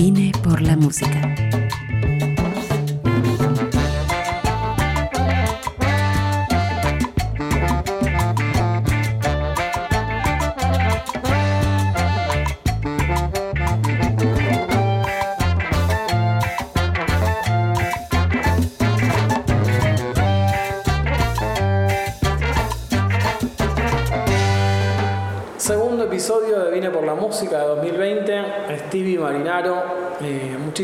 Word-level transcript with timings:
Vine 0.00 0.30
por 0.44 0.62
la 0.62 0.76
música. 0.76 1.47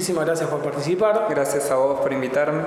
Muchísimas 0.05 0.27
gracias 0.27 0.51
por 0.51 0.61
participar. 0.61 1.29
Gracias 1.31 1.71
a 1.71 1.77
vos 1.77 1.99
por 1.99 2.13
invitarme. 2.13 2.61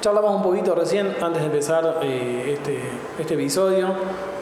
Charlamos 0.00 0.36
un 0.36 0.44
poquito 0.44 0.76
recién, 0.76 1.16
antes 1.20 1.42
de 1.42 1.46
empezar 1.46 1.98
eh, 2.02 2.52
este, 2.54 2.78
este 3.18 3.34
episodio, 3.34 3.88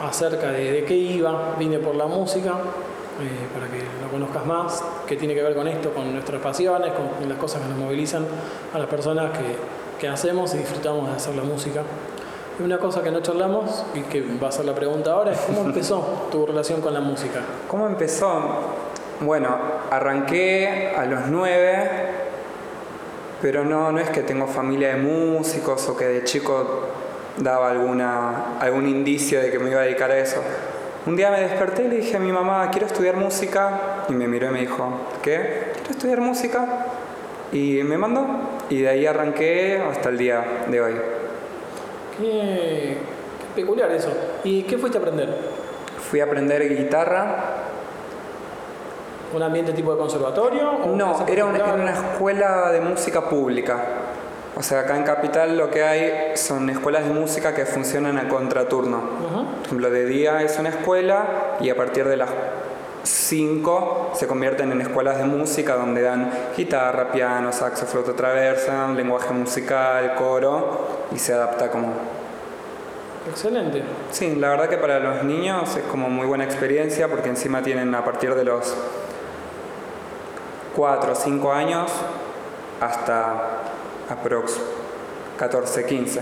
acerca 0.02 0.52
de, 0.52 0.70
de 0.70 0.84
qué 0.84 0.94
iba 0.94 1.54
Vine 1.58 1.78
por 1.78 1.94
la 1.94 2.04
Música, 2.04 2.50
eh, 2.50 3.48
para 3.54 3.68
que 3.68 3.78
lo 4.02 4.10
conozcas 4.10 4.44
más, 4.44 4.84
qué 5.06 5.16
tiene 5.16 5.34
que 5.34 5.42
ver 5.42 5.54
con 5.54 5.66
esto, 5.66 5.94
con 5.94 6.12
nuestras 6.12 6.42
pasiones, 6.42 6.92
con 6.92 7.26
las 7.26 7.38
cosas 7.38 7.62
que 7.62 7.68
nos 7.68 7.78
movilizan 7.78 8.26
a 8.74 8.78
las 8.78 8.88
personas 8.88 9.30
que, 9.38 9.56
que 9.98 10.06
hacemos 10.06 10.52
y 10.52 10.58
disfrutamos 10.58 11.08
de 11.08 11.16
hacer 11.16 11.34
la 11.34 11.42
música. 11.42 11.84
Y 12.60 12.62
una 12.64 12.76
cosa 12.76 13.02
que 13.02 13.10
no 13.10 13.20
charlamos 13.20 13.82
y 13.94 14.02
que 14.02 14.20
va 14.42 14.48
a 14.48 14.52
ser 14.52 14.66
la 14.66 14.74
pregunta 14.74 15.12
ahora 15.12 15.32
es 15.32 15.38
cómo 15.38 15.62
empezó 15.64 16.28
tu 16.30 16.44
relación 16.44 16.82
con 16.82 16.92
la 16.92 17.00
música. 17.00 17.40
¿Cómo 17.66 17.86
empezó? 17.86 18.83
Bueno, 19.20 19.56
arranqué 19.90 20.92
a 20.96 21.04
los 21.04 21.26
nueve, 21.28 21.88
pero 23.40 23.64
no, 23.64 23.92
no 23.92 23.98
es 23.98 24.10
que 24.10 24.22
tengo 24.22 24.46
familia 24.46 24.94
de 24.94 25.02
músicos 25.02 25.88
o 25.88 25.96
que 25.96 26.06
de 26.06 26.24
chico 26.24 26.88
daba 27.36 27.70
alguna, 27.70 28.58
algún 28.60 28.88
indicio 28.88 29.40
de 29.40 29.50
que 29.50 29.58
me 29.58 29.70
iba 29.70 29.80
a 29.80 29.84
dedicar 29.84 30.10
a 30.10 30.18
eso. 30.18 30.42
Un 31.06 31.16
día 31.16 31.30
me 31.30 31.40
desperté 31.40 31.84
y 31.84 31.88
le 31.88 31.96
dije 31.96 32.16
a 32.16 32.20
mi 32.20 32.32
mamá, 32.32 32.70
quiero 32.70 32.86
estudiar 32.86 33.16
música, 33.16 34.04
y 34.08 34.12
me 34.12 34.26
miró 34.26 34.48
y 34.48 34.50
me 34.50 34.60
dijo, 34.60 35.00
¿qué? 35.22 35.72
¿Quiero 35.74 35.90
estudiar 35.90 36.20
música? 36.20 36.86
Y 37.52 37.82
me 37.84 37.98
mandó, 37.98 38.26
y 38.70 38.80
de 38.80 38.88
ahí 38.88 39.06
arranqué 39.06 39.82
hasta 39.90 40.08
el 40.08 40.18
día 40.18 40.64
de 40.66 40.80
hoy. 40.80 40.94
Qué, 42.18 42.96
qué 43.38 43.60
peculiar 43.60 43.90
eso. 43.92 44.10
¿Y 44.44 44.62
qué 44.62 44.78
fuiste 44.78 44.98
a 44.98 45.00
aprender? 45.02 45.28
Fui 46.10 46.20
a 46.20 46.24
aprender 46.24 46.66
guitarra. 46.74 47.63
¿Un 49.34 49.42
ambiente 49.42 49.72
tipo 49.72 49.92
de 49.92 49.98
conservatorio? 49.98 50.78
No, 50.94 51.26
era 51.26 51.44
una, 51.44 51.56
era 51.56 51.66
particulares? 51.66 51.98
una 51.98 52.08
escuela 52.12 52.70
de 52.70 52.80
música 52.80 53.28
pública. 53.28 53.84
O 54.56 54.62
sea, 54.62 54.80
acá 54.80 54.96
en 54.96 55.02
Capital 55.02 55.58
lo 55.58 55.70
que 55.70 55.82
hay 55.82 56.36
son 56.36 56.70
escuelas 56.70 57.04
de 57.04 57.10
música 57.10 57.52
que 57.52 57.66
funcionan 57.66 58.16
a 58.16 58.28
contraturno. 58.28 59.00
Por 59.00 59.66
ejemplo, 59.66 59.90
de 59.90 60.06
día 60.06 60.40
es 60.42 60.56
una 60.60 60.68
escuela 60.68 61.56
y 61.60 61.68
a 61.68 61.74
partir 61.74 62.06
de 62.06 62.16
las 62.16 62.30
5 63.02 64.12
se 64.14 64.28
convierten 64.28 64.70
en 64.70 64.80
escuelas 64.80 65.18
de 65.18 65.24
música 65.24 65.74
donde 65.74 66.02
dan 66.02 66.30
guitarra, 66.56 67.10
piano, 67.10 67.52
saxo, 67.52 67.86
flauta 67.86 68.12
traversa, 68.12 68.86
lenguaje 68.92 69.34
musical, 69.34 70.14
coro 70.14 71.08
y 71.12 71.18
se 71.18 71.32
adapta 71.32 71.72
como... 71.72 71.88
Excelente. 73.28 73.82
Sí, 74.12 74.36
la 74.36 74.50
verdad 74.50 74.68
que 74.68 74.76
para 74.76 75.00
los 75.00 75.24
niños 75.24 75.76
es 75.76 75.82
como 75.84 76.08
muy 76.08 76.26
buena 76.26 76.44
experiencia 76.44 77.08
porque 77.08 77.30
encima 77.30 77.62
tienen 77.62 77.92
a 77.96 78.04
partir 78.04 78.34
de 78.36 78.44
los 78.44 78.76
4 80.76 81.12
o 81.12 81.14
5 81.14 81.52
años 81.52 81.90
hasta 82.80 83.60
aprox 84.08 84.60
14, 85.38 85.86
15. 85.86 86.20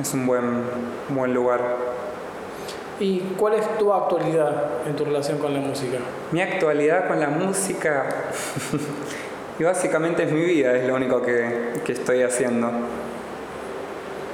Es 0.00 0.14
un 0.14 0.26
buen, 0.26 0.64
buen 1.08 1.34
lugar. 1.34 1.60
¿Y 2.98 3.20
cuál 3.36 3.54
es 3.54 3.78
tu 3.78 3.92
actualidad 3.92 4.64
en 4.86 4.94
tu 4.94 5.04
relación 5.04 5.38
con 5.38 5.54
la 5.54 5.60
música? 5.60 5.98
Mi 6.32 6.42
actualidad 6.42 7.08
con 7.08 7.18
la 7.18 7.28
música 7.28 8.08
y 9.58 9.64
básicamente 9.64 10.24
es 10.24 10.32
mi 10.32 10.42
vida, 10.42 10.76
es 10.76 10.86
lo 10.86 10.94
único 10.94 11.22
que, 11.22 11.80
que 11.84 11.92
estoy 11.92 12.22
haciendo. 12.22 12.70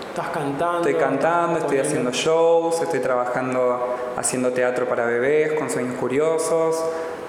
¿Estás 0.09 0.31
cantando? 0.31 0.89
Estoy 0.89 0.95
cantando, 0.95 1.59
estoy 1.59 1.79
haciendo 1.79 2.11
shows, 2.11 2.81
estoy 2.81 3.01
trabajando 3.01 3.97
haciendo 4.17 4.51
teatro 4.51 4.87
para 4.87 5.05
bebés 5.05 5.53
con 5.53 5.69
sueños 5.69 5.95
curiosos, 5.97 6.83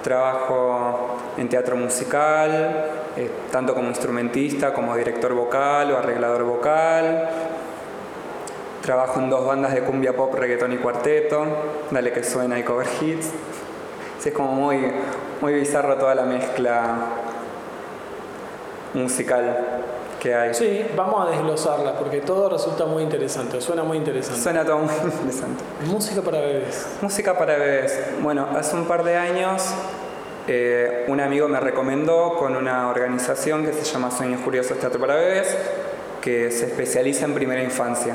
trabajo 0.07 1.18
en 1.38 1.50
teatro 1.50 1.75
musical, 1.75 2.85
eh, 3.18 3.29
tanto 3.51 3.75
como 3.75 3.90
instrumentista, 3.90 4.73
como 4.73 4.95
director 4.95 5.34
vocal 5.34 5.91
o 5.91 5.97
arreglador 5.97 6.44
vocal. 6.44 7.28
Trabajo 8.81 9.19
en 9.19 9.29
dos 9.29 9.45
bandas 9.45 9.73
de 9.73 9.81
cumbia 9.81 10.16
pop, 10.16 10.34
reggaetón 10.34 10.72
y 10.72 10.78
cuarteto, 10.78 11.45
dale 11.91 12.13
que 12.13 12.23
suena 12.23 12.57
y 12.57 12.63
cover 12.63 12.88
hits. 13.01 13.31
Es 14.23 14.34
como 14.34 14.53
muy, 14.53 14.94
muy 15.41 15.53
bizarro 15.53 15.95
toda 15.95 16.16
la 16.16 16.24
mezcla 16.24 16.95
musical 18.94 19.84
que 20.19 20.34
hay. 20.34 20.53
Sí, 20.53 20.85
vamos 20.95 21.28
a 21.28 21.31
desglosarla 21.31 21.97
porque 21.97 22.22
todo 22.22 22.50
resulta 22.50 22.85
muy 22.85 23.03
interesante, 23.03 23.62
suena 23.62 23.84
muy 23.84 23.97
interesante. 23.97 24.41
Suena 24.41 24.66
todo 24.66 24.79
muy 24.79 24.94
interesante. 25.03 25.63
Música 25.85 26.22
para 26.22 26.39
bebés. 26.39 26.88
Música 27.01 27.38
para 27.38 27.57
bebés. 27.57 28.00
Bueno, 28.22 28.47
hace 28.57 28.75
un 28.75 28.85
par 28.85 29.03
de 29.03 29.16
años 29.16 29.63
eh, 30.47 31.03
un 31.08 31.19
amigo 31.19 31.50
me 31.50 31.59
recomendó 31.59 32.35
con 32.38 32.56
una 32.56 32.88
organización 32.88 33.66
que 33.66 33.74
se 33.74 33.84
llama 33.84 34.12
Sueños 34.12 34.40
Curiosos 34.41 34.80
Teatro 34.80 35.00
para 35.00 35.16
Bebés, 35.16 35.58
que 36.22 36.52
se 36.52 36.68
especializa 36.68 37.25
en 37.25 37.34
primera 37.34 37.62
infancia. 37.62 38.13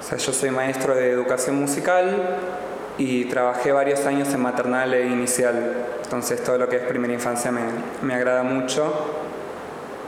O 0.00 0.02
sea, 0.02 0.18
yo 0.18 0.32
soy 0.32 0.50
maestro 0.50 0.94
de 0.94 1.10
educación 1.10 1.56
musical 1.56 2.38
y 2.98 3.26
trabajé 3.26 3.72
varios 3.72 4.04
años 4.06 4.32
en 4.34 4.40
maternal 4.40 4.92
e 4.94 5.06
inicial. 5.06 5.74
Entonces 6.02 6.42
todo 6.42 6.58
lo 6.58 6.68
que 6.68 6.76
es 6.76 6.82
primera 6.82 7.14
infancia 7.14 7.52
me, 7.52 7.62
me 8.02 8.14
agrada 8.14 8.42
mucho. 8.42 8.92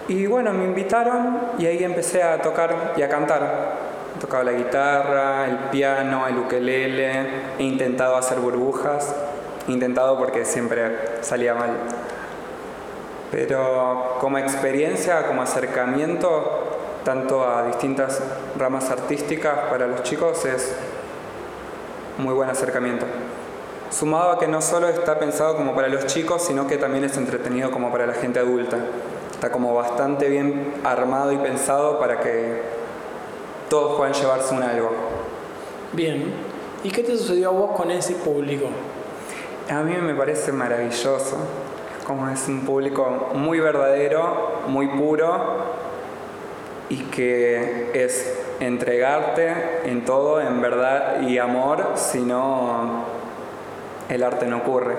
Y 0.09 0.27
bueno, 0.27 0.53
me 0.53 0.65
invitaron 0.65 1.39
y 1.59 1.67
ahí 1.67 1.85
empecé 1.85 2.23
a 2.23 2.41
tocar 2.41 2.95
y 2.97 3.03
a 3.03 3.09
cantar. 3.09 3.89
Tocaba 4.21 4.43
la 4.43 4.53
guitarra, 4.53 5.47
el 5.47 5.57
piano, 5.71 6.27
el 6.27 6.39
ukelele, 6.39 7.27
he 7.59 7.63
intentado 7.63 8.17
hacer 8.17 8.39
burbujas, 8.39 9.15
he 9.28 9.28
intentado 9.69 10.19
porque 10.19 10.45
siempre 10.45 11.23
salía 11.23 11.55
mal. 11.55 11.71
Pero 13.31 14.17
como 14.21 14.39
experiencia, 14.39 15.27
como 15.27 15.43
acercamiento, 15.43 16.79
tanto 17.05 17.47
a 17.47 17.67
distintas 17.67 18.21
ramas 18.59 18.91
artísticas 18.91 19.59
para 19.71 19.87
los 19.87 20.03
chicos, 20.03 20.45
es 20.45 20.75
muy 22.17 22.35
buen 22.35 22.49
acercamiento. 22.49 23.07
Sumado 23.91 24.33
a 24.33 24.39
que 24.39 24.47
no 24.47 24.61
solo 24.61 24.89
está 24.89 25.19
pensado 25.19 25.57
como 25.57 25.75
para 25.75 25.89
los 25.89 26.07
chicos, 26.07 26.43
sino 26.43 26.67
que 26.67 26.77
también 26.77 27.05
es 27.05 27.17
entretenido 27.17 27.71
como 27.71 27.91
para 27.91 28.07
la 28.07 28.15
gente 28.15 28.39
adulta. 28.39 28.79
Está 29.31 29.51
como 29.51 29.75
bastante 29.75 30.29
bien 30.29 30.75
armado 30.85 31.33
y 31.33 31.37
pensado 31.39 31.99
para 31.99 32.21
que 32.21 32.61
todos 33.71 33.97
puedan 33.97 34.13
llevarse 34.13 34.55
un 34.55 34.63
algo. 34.63 34.91
Bien. 35.93 36.35
¿Y 36.85 36.91
qué 36.91 37.03
te 37.03 37.17
sucedió 37.17 37.49
a 37.49 37.53
vos 37.53 37.77
con 37.77 37.91
ese 37.91 38.15
público? 38.15 38.67
A 39.71 39.83
mí 39.83 39.95
me 40.01 40.15
parece 40.15 40.51
maravilloso. 40.51 41.37
Como 42.07 42.27
es 42.31 42.49
un 42.49 42.65
público 42.65 43.33
muy 43.35 43.61
verdadero, 43.61 44.63
muy 44.67 44.89
puro 44.89 45.67
y 46.89 47.03
que 47.05 47.91
es 47.93 48.35
entregarte 48.61 49.83
en 49.85 50.07
todo, 50.07 50.41
en 50.41 50.63
verdad 50.63 51.21
y 51.21 51.37
amor, 51.37 51.93
si 51.97 52.21
no 52.21 53.05
el 54.09 54.23
arte 54.23 54.47
no 54.47 54.59
ocurre. 54.59 54.95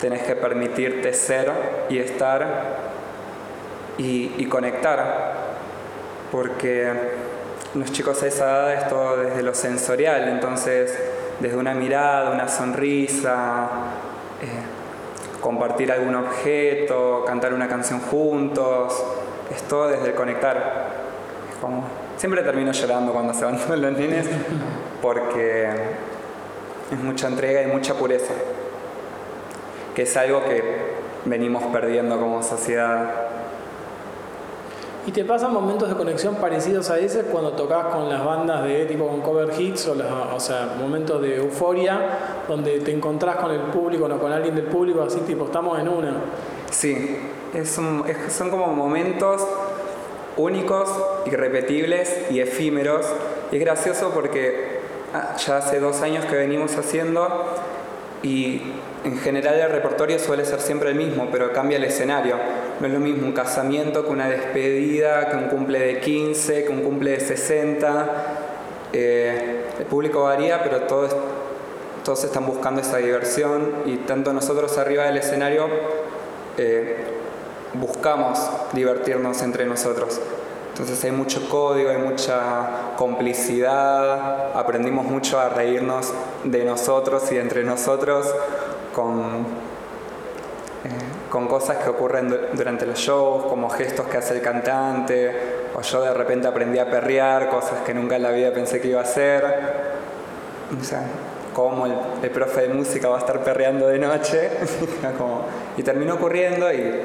Tenés 0.00 0.22
que 0.22 0.36
permitirte 0.36 1.12
ser 1.12 1.50
y 1.88 1.98
estar 1.98 2.76
y, 3.98 4.32
y 4.38 4.46
conectar, 4.46 5.34
porque 6.30 6.92
los 7.74 7.90
chicos 7.90 8.22
a 8.22 8.28
esa 8.28 8.44
edad 8.44 8.74
es 8.74 8.88
todo 8.88 9.16
desde 9.16 9.42
lo 9.42 9.54
sensorial, 9.54 10.28
entonces 10.28 10.96
desde 11.40 11.56
una 11.56 11.74
mirada, 11.74 12.30
una 12.30 12.48
sonrisa, 12.48 13.68
eh, 14.40 15.40
compartir 15.40 15.90
algún 15.92 16.14
objeto, 16.14 17.24
cantar 17.26 17.52
una 17.54 17.68
canción 17.68 18.00
juntos, 18.00 19.02
es 19.54 19.62
todo 19.64 19.88
desde 19.88 20.08
el 20.08 20.14
conectar. 20.14 20.86
Es 21.50 21.56
como- 21.60 21.84
siempre 22.16 22.42
termino 22.42 22.72
llorando 22.72 23.12
cuando 23.12 23.34
se 23.34 23.44
van 23.44 23.58
los 23.80 23.92
nenes 23.92 24.26
porque 25.00 25.68
es 26.92 26.98
mucha 27.02 27.26
entrega 27.28 27.62
y 27.62 27.66
mucha 27.66 27.94
pureza, 27.94 28.32
que 29.94 30.02
es 30.02 30.16
algo 30.16 30.44
que 30.44 30.62
venimos 31.24 31.62
perdiendo 31.72 32.18
como 32.20 32.42
sociedad. 32.42 33.10
¿Y 35.04 35.10
te 35.10 35.24
pasan 35.24 35.52
momentos 35.52 35.88
de 35.88 35.96
conexión 35.96 36.36
parecidos 36.36 36.88
a 36.90 36.98
ese 36.98 37.22
cuando 37.22 37.52
tocas 37.52 37.86
con 37.86 38.08
las 38.08 38.24
bandas 38.24 38.62
de 38.64 38.86
tipo 38.86 39.08
con 39.08 39.20
cover 39.20 39.50
hits 39.58 39.88
o, 39.88 39.96
o 40.34 40.40
sea, 40.40 40.76
momentos 40.78 41.20
de 41.20 41.36
euforia 41.36 41.98
donde 42.46 42.78
te 42.80 42.92
encontrás 42.92 43.36
con 43.36 43.50
el 43.50 43.62
público 43.62 44.04
o 44.04 44.18
con 44.18 44.32
alguien 44.32 44.54
del 44.54 44.66
público 44.66 45.02
así 45.02 45.18
tipo 45.20 45.46
estamos 45.46 45.80
en 45.80 45.88
una? 45.88 46.14
Sí, 46.70 47.18
son 47.64 48.50
como 48.50 48.68
momentos 48.68 49.44
únicos, 50.36 50.88
irrepetibles 51.26 52.30
y 52.30 52.40
efímeros. 52.40 53.06
Y 53.50 53.56
es 53.56 53.60
gracioso 53.60 54.10
porque 54.14 54.78
ah, 55.14 55.36
ya 55.36 55.58
hace 55.58 55.80
dos 55.80 56.00
años 56.02 56.24
que 56.26 56.36
venimos 56.36 56.76
haciendo 56.76 57.46
y 58.22 58.62
en 59.04 59.18
general 59.18 59.58
el 59.58 59.70
repertorio 59.70 60.18
suele 60.18 60.44
ser 60.44 60.60
siempre 60.60 60.90
el 60.90 60.94
mismo, 60.94 61.28
pero 61.30 61.52
cambia 61.52 61.76
el 61.76 61.84
escenario. 61.84 62.36
No 62.82 62.88
es 62.88 62.94
lo 62.94 62.98
mismo 62.98 63.28
un 63.28 63.32
casamiento 63.32 64.04
que 64.04 64.10
una 64.10 64.28
despedida, 64.28 65.28
que 65.28 65.36
un 65.36 65.44
cumple 65.44 65.78
de 65.78 66.00
15, 66.00 66.64
que 66.64 66.68
un 66.68 66.82
cumple 66.82 67.12
de 67.12 67.20
60. 67.20 68.08
Eh, 68.92 69.66
el 69.78 69.84
público 69.84 70.24
varía, 70.24 70.64
pero 70.64 70.80
todos, 70.80 71.14
todos 72.04 72.24
están 72.24 72.44
buscando 72.44 72.80
esa 72.80 72.96
diversión 72.96 73.72
y 73.86 73.98
tanto 73.98 74.32
nosotros 74.32 74.78
arriba 74.78 75.04
del 75.04 75.18
escenario 75.18 75.68
eh, 76.58 76.96
buscamos 77.74 78.40
divertirnos 78.72 79.42
entre 79.42 79.64
nosotros. 79.64 80.20
Entonces 80.70 81.04
hay 81.04 81.12
mucho 81.12 81.48
código, 81.48 81.88
hay 81.88 81.98
mucha 81.98 82.94
complicidad, 82.96 84.56
aprendimos 84.56 85.06
mucho 85.06 85.38
a 85.38 85.48
reírnos 85.50 86.12
de 86.42 86.64
nosotros 86.64 87.30
y 87.30 87.38
entre 87.38 87.62
nosotros 87.62 88.26
con, 88.92 89.46
eh, 90.82 91.11
con 91.32 91.48
cosas 91.48 91.78
que 91.78 91.88
ocurren 91.88 92.28
durante 92.52 92.84
los 92.84 92.98
shows, 92.98 93.46
como 93.46 93.70
gestos 93.70 94.06
que 94.06 94.18
hace 94.18 94.34
el 94.34 94.42
cantante, 94.42 95.34
o 95.74 95.80
yo 95.80 96.02
de 96.02 96.12
repente 96.12 96.46
aprendí 96.46 96.78
a 96.78 96.90
perrear, 96.90 97.48
cosas 97.48 97.80
que 97.86 97.94
nunca 97.94 98.16
en 98.16 98.22
la 98.24 98.32
vida 98.32 98.52
pensé 98.52 98.82
que 98.82 98.88
iba 98.88 99.00
a 99.00 99.04
hacer. 99.04 99.42
O 100.78 100.84
sea, 100.84 101.06
como 101.54 101.86
el, 101.86 101.94
el 102.22 102.30
profe 102.30 102.68
de 102.68 102.74
música 102.74 103.08
va 103.08 103.16
a 103.16 103.20
estar 103.20 103.42
perreando 103.42 103.88
de 103.88 103.98
noche, 103.98 104.50
y 105.78 105.82
terminó 105.82 106.16
ocurriendo 106.16 106.70
y 106.70 107.00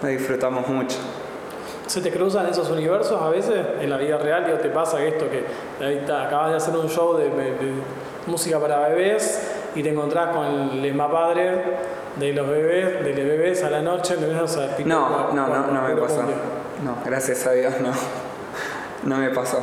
lo 0.00 0.08
disfrutamos 0.08 0.68
mucho. 0.68 0.98
¿Se 1.88 2.00
te 2.00 2.12
cruzan 2.12 2.46
esos 2.46 2.70
universos 2.70 3.20
a 3.20 3.30
veces 3.30 3.66
en 3.80 3.90
la 3.90 3.96
vida 3.96 4.16
real? 4.18 4.48
¿O 4.54 4.58
te 4.58 4.68
pasa 4.68 5.02
esto 5.02 5.26
que 5.28 5.44
acabas 6.12 6.50
de 6.50 6.56
hacer 6.56 6.76
un 6.76 6.88
show 6.88 7.16
de, 7.16 7.28
música 8.28 8.60
para 8.60 8.86
bebés 8.90 9.56
y 9.74 9.82
te 9.82 9.88
encontrás 9.88 10.36
con 10.36 10.46
el 10.46 10.80
misma 10.80 11.10
padre 11.10 11.64
de 12.20 12.32
los 12.34 12.48
bebés, 12.48 13.02
de 13.02 13.14
los 13.14 13.24
bebés 13.24 13.62
a 13.64 13.70
la 13.70 13.80
noche? 13.80 14.16
no, 14.84 15.32
no, 15.32 15.48
no, 15.48 15.66
no 15.66 15.82
me 15.88 15.96
pasó. 15.96 16.22
No, 16.84 16.96
gracias 17.04 17.46
a 17.46 17.52
Dios 17.52 17.74
no. 17.80 17.90
No 19.04 19.16
me 19.16 19.30
pasó. 19.30 19.58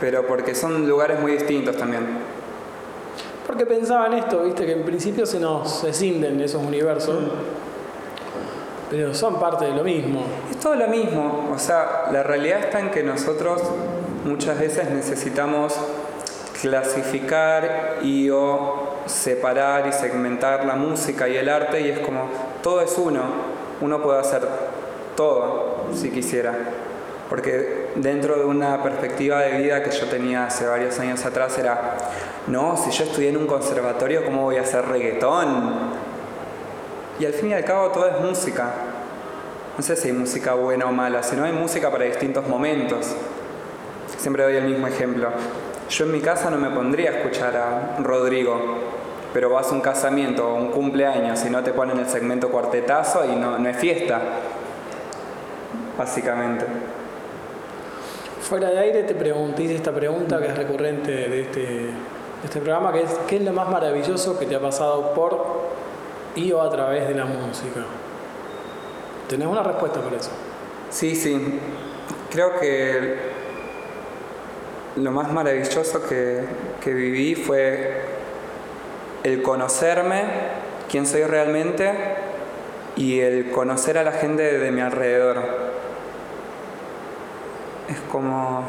Pero 0.00 0.26
porque 0.26 0.54
son 0.54 0.86
lugares 0.86 1.18
muy 1.20 1.32
distintos 1.32 1.76
también. 1.76 2.06
Porque 3.46 3.64
pensaba 3.64 4.06
en 4.06 4.14
esto, 4.14 4.44
viste, 4.44 4.66
que 4.66 4.72
en 4.72 4.84
principio 4.84 5.24
se 5.24 5.40
nos 5.40 5.82
escinden 5.84 6.40
esos 6.40 6.62
universos. 6.62 7.22
Mm. 7.22 7.28
Pero 8.90 9.14
son 9.14 9.40
parte 9.40 9.64
de 9.64 9.72
lo 9.72 9.82
mismo. 9.82 10.24
Es 10.50 10.58
todo 10.58 10.74
lo 10.74 10.86
mismo. 10.88 11.50
O 11.54 11.58
sea, 11.58 12.08
la 12.12 12.22
realidad 12.22 12.60
está 12.60 12.80
en 12.80 12.90
que 12.90 13.02
nosotros 13.02 13.62
muchas 14.24 14.58
veces 14.58 14.90
necesitamos 14.90 15.74
clasificar 16.60 17.98
y 18.02 18.30
o 18.30 18.98
separar 19.06 19.86
y 19.86 19.92
segmentar 19.92 20.64
la 20.64 20.74
música 20.74 21.28
y 21.28 21.36
el 21.36 21.48
arte 21.48 21.80
y 21.80 21.90
es 21.90 22.00
como 22.00 22.28
todo 22.62 22.80
es 22.80 22.96
uno. 22.98 23.22
Uno 23.80 24.02
puede 24.02 24.20
hacer 24.20 24.42
todo 25.16 25.86
si 25.94 26.10
quisiera. 26.10 26.54
Porque 27.28 27.90
dentro 27.96 28.38
de 28.38 28.44
una 28.44 28.82
perspectiva 28.82 29.40
de 29.40 29.58
vida 29.58 29.82
que 29.82 29.90
yo 29.90 30.06
tenía 30.06 30.46
hace 30.46 30.66
varios 30.66 30.98
años 30.98 31.24
atrás 31.26 31.58
era, 31.58 31.96
no, 32.46 32.76
si 32.76 32.90
yo 32.90 33.04
estudié 33.04 33.28
en 33.28 33.36
un 33.36 33.46
conservatorio, 33.46 34.24
¿cómo 34.24 34.44
voy 34.44 34.56
a 34.56 34.62
hacer 34.62 34.86
reggaetón? 34.86 35.90
Y 37.20 37.26
al 37.26 37.34
fin 37.34 37.50
y 37.50 37.54
al 37.54 37.64
cabo 37.64 37.90
todo 37.90 38.06
es 38.08 38.20
música. 38.20 38.72
No 39.76 39.82
sé 39.82 39.94
si 39.96 40.08
hay 40.08 40.14
música 40.14 40.54
buena 40.54 40.86
o 40.86 40.92
mala, 40.92 41.22
sino 41.22 41.44
hay 41.44 41.52
música 41.52 41.90
para 41.90 42.04
distintos 42.04 42.48
momentos. 42.48 43.14
Siempre 44.16 44.42
doy 44.42 44.56
el 44.56 44.64
mismo 44.64 44.86
ejemplo. 44.86 45.28
Yo 45.90 46.04
en 46.04 46.12
mi 46.12 46.20
casa 46.20 46.50
no 46.50 46.58
me 46.58 46.70
pondría 46.70 47.10
a 47.10 47.14
escuchar 47.14 47.56
a 47.56 47.96
Rodrigo, 48.02 48.58
pero 49.32 49.50
vas 49.50 49.70
a 49.70 49.74
un 49.74 49.80
casamiento 49.80 50.46
o 50.46 50.54
un 50.54 50.70
cumpleaños 50.70 51.44
y 51.44 51.50
no 51.50 51.62
te 51.62 51.72
ponen 51.72 51.98
el 51.98 52.08
segmento 52.08 52.50
cuartetazo 52.50 53.24
y 53.24 53.36
no, 53.36 53.58
no 53.58 53.68
es 53.68 53.76
fiesta, 53.76 54.20
básicamente. 55.96 56.66
Fuera 58.42 58.70
de 58.70 58.78
aire 58.78 59.02
te 59.04 59.14
pregunté 59.14 59.74
esta 59.74 59.92
pregunta 59.92 60.38
que 60.38 60.46
es 60.48 60.56
recurrente 60.56 61.10
de 61.10 61.40
este, 61.42 61.60
de 61.60 61.90
este 62.44 62.60
programa, 62.60 62.92
que 62.92 63.02
es 63.02 63.10
¿qué 63.26 63.36
es 63.36 63.42
lo 63.42 63.52
más 63.52 63.68
maravilloso 63.68 64.38
que 64.38 64.46
te 64.46 64.56
ha 64.56 64.60
pasado 64.60 65.14
por 65.14 65.68
y 66.34 66.52
o 66.52 66.62
a 66.62 66.70
través 66.70 67.08
de 67.08 67.14
la 67.14 67.24
música. 67.24 67.80
¿Tenés 69.28 69.48
una 69.48 69.62
respuesta 69.62 70.00
por 70.00 70.14
eso? 70.14 70.30
Sí, 70.90 71.14
sí. 71.14 71.58
Creo 72.30 72.58
que 72.58 73.37
lo 75.02 75.10
más 75.10 75.32
maravilloso 75.32 76.06
que, 76.08 76.40
que 76.82 76.92
viví 76.92 77.34
fue 77.34 78.02
el 79.22 79.42
conocerme, 79.42 80.24
quién 80.90 81.06
soy 81.06 81.24
realmente, 81.24 81.92
y 82.96 83.20
el 83.20 83.50
conocer 83.50 83.98
a 83.98 84.02
la 84.02 84.12
gente 84.12 84.58
de 84.58 84.70
mi 84.72 84.80
alrededor. 84.80 85.36
Es 87.88 88.00
como 88.10 88.64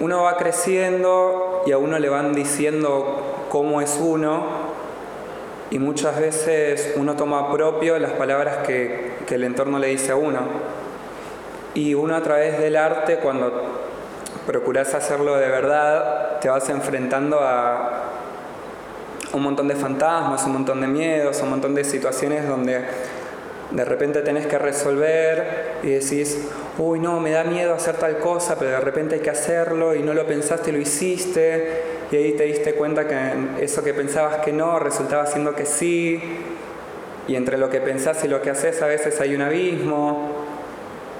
uno 0.00 0.22
va 0.22 0.36
creciendo 0.36 1.62
y 1.66 1.72
a 1.72 1.78
uno 1.78 1.98
le 1.98 2.08
van 2.08 2.32
diciendo 2.32 3.46
cómo 3.48 3.80
es 3.80 3.98
uno 4.00 4.68
y 5.70 5.78
muchas 5.78 6.18
veces 6.18 6.94
uno 6.96 7.16
toma 7.16 7.52
propio 7.52 7.98
las 7.98 8.12
palabras 8.12 8.66
que, 8.66 9.08
el 9.28 9.44
entorno 9.44 9.78
le 9.78 9.88
dice 9.88 10.12
a 10.12 10.16
uno. 10.16 10.40
Y 11.74 11.92
uno 11.92 12.16
a 12.16 12.22
través 12.22 12.58
del 12.58 12.76
arte, 12.76 13.18
cuando 13.18 13.77
procuras 14.48 14.94
hacerlo 14.94 15.36
de 15.36 15.46
verdad, 15.46 16.40
te 16.40 16.48
vas 16.48 16.66
enfrentando 16.70 17.38
a 17.40 18.04
un 19.34 19.42
montón 19.42 19.68
de 19.68 19.74
fantasmas, 19.74 20.42
un 20.46 20.54
montón 20.54 20.80
de 20.80 20.86
miedos, 20.86 21.42
un 21.42 21.50
montón 21.50 21.74
de 21.74 21.84
situaciones 21.84 22.48
donde 22.48 22.80
de 23.72 23.84
repente 23.84 24.22
tenés 24.22 24.46
que 24.46 24.58
resolver 24.58 25.80
y 25.82 25.90
decís, 25.90 26.48
uy, 26.78 26.98
no, 26.98 27.20
me 27.20 27.30
da 27.32 27.44
miedo 27.44 27.74
hacer 27.74 27.96
tal 27.96 28.20
cosa, 28.20 28.58
pero 28.58 28.70
de 28.70 28.80
repente 28.80 29.16
hay 29.16 29.20
que 29.20 29.28
hacerlo 29.28 29.94
y 29.94 30.02
no 30.02 30.14
lo 30.14 30.26
pensaste, 30.26 30.72
lo 30.72 30.78
hiciste 30.78 31.82
y 32.10 32.16
ahí 32.16 32.32
te 32.32 32.44
diste 32.44 32.72
cuenta 32.72 33.06
que 33.06 33.62
eso 33.62 33.84
que 33.84 33.92
pensabas 33.92 34.38
que 34.38 34.54
no 34.54 34.78
resultaba 34.78 35.26
siendo 35.26 35.54
que 35.54 35.66
sí, 35.66 36.22
y 37.26 37.36
entre 37.36 37.58
lo 37.58 37.68
que 37.68 37.82
pensás 37.82 38.24
y 38.24 38.28
lo 38.28 38.40
que 38.40 38.48
haces 38.48 38.80
a 38.80 38.86
veces 38.86 39.20
hay 39.20 39.34
un 39.34 39.42
abismo. 39.42 40.46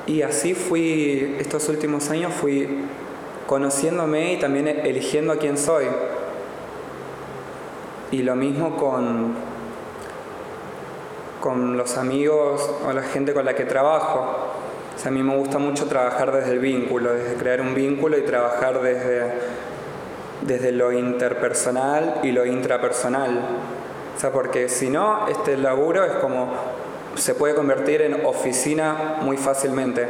Y 0.07 0.23
así 0.23 0.55
fui, 0.55 1.37
estos 1.39 1.69
últimos 1.69 2.09
años 2.09 2.33
fui 2.33 2.67
conociéndome 3.49 4.35
y 4.35 4.37
también 4.37 4.69
eligiendo 4.69 5.33
a 5.33 5.37
quién 5.37 5.59
soy. 5.59 5.87
Y 8.13 8.23
lo 8.23 8.37
mismo 8.37 8.77
con, 8.77 9.35
con 11.41 11.77
los 11.77 11.97
amigos 11.97 12.71
o 12.87 12.93
la 12.93 13.03
gente 13.03 13.35
con 13.35 13.45
la 13.45 13.57
que 13.57 13.65
trabajo. 13.65 14.53
a 15.05 15.11
mí 15.11 15.23
me 15.23 15.35
gusta 15.37 15.59
mucho 15.59 15.87
trabajar 15.87 16.31
desde 16.31 16.53
el 16.53 16.61
vínculo, 16.61 17.13
desde 17.13 17.35
crear 17.35 17.61
un 17.61 17.75
vínculo 17.75 18.17
y 18.17 18.23
trabajar 18.23 18.81
desde 18.81 19.33
desde 20.43 20.73
lo 20.73 20.93
interpersonal 20.93 22.21
y 22.23 22.33
lo 22.33 22.47
intrapersonal. 22.47 23.41
O 24.17 24.21
sea, 24.21 24.31
porque 24.31 24.69
si 24.69 24.91
no, 24.91 25.29
este 25.29 25.57
laburo 25.57 26.05
es 26.05 26.13
como 26.15 26.53
se 27.15 27.35
puede 27.35 27.55
convertir 27.55 28.03
en 28.03 28.25
oficina 28.25 29.17
muy 29.23 29.37
fácilmente. 29.37 30.07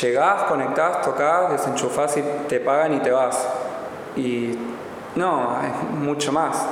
Llegás, 0.00 0.44
conectás, 0.44 1.02
tocás, 1.02 1.50
desenchufás 1.50 2.16
y 2.16 2.22
te 2.48 2.60
pagan 2.60 2.94
y 2.94 3.00
te 3.00 3.10
vas. 3.10 3.46
Y 4.16 4.58
no, 5.16 5.58
es 5.62 5.90
mucho 5.90 6.32
más 6.32 6.64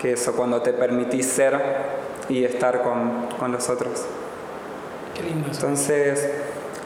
que 0.00 0.12
eso 0.12 0.32
cuando 0.32 0.62
te 0.62 0.72
permitís 0.72 1.26
ser 1.26 1.60
y 2.28 2.44
estar 2.44 2.82
con, 2.82 3.26
con 3.38 3.52
los 3.52 3.68
otros. 3.68 4.04
Qué 5.14 5.22
lindo. 5.22 5.48
Entonces, 5.52 6.30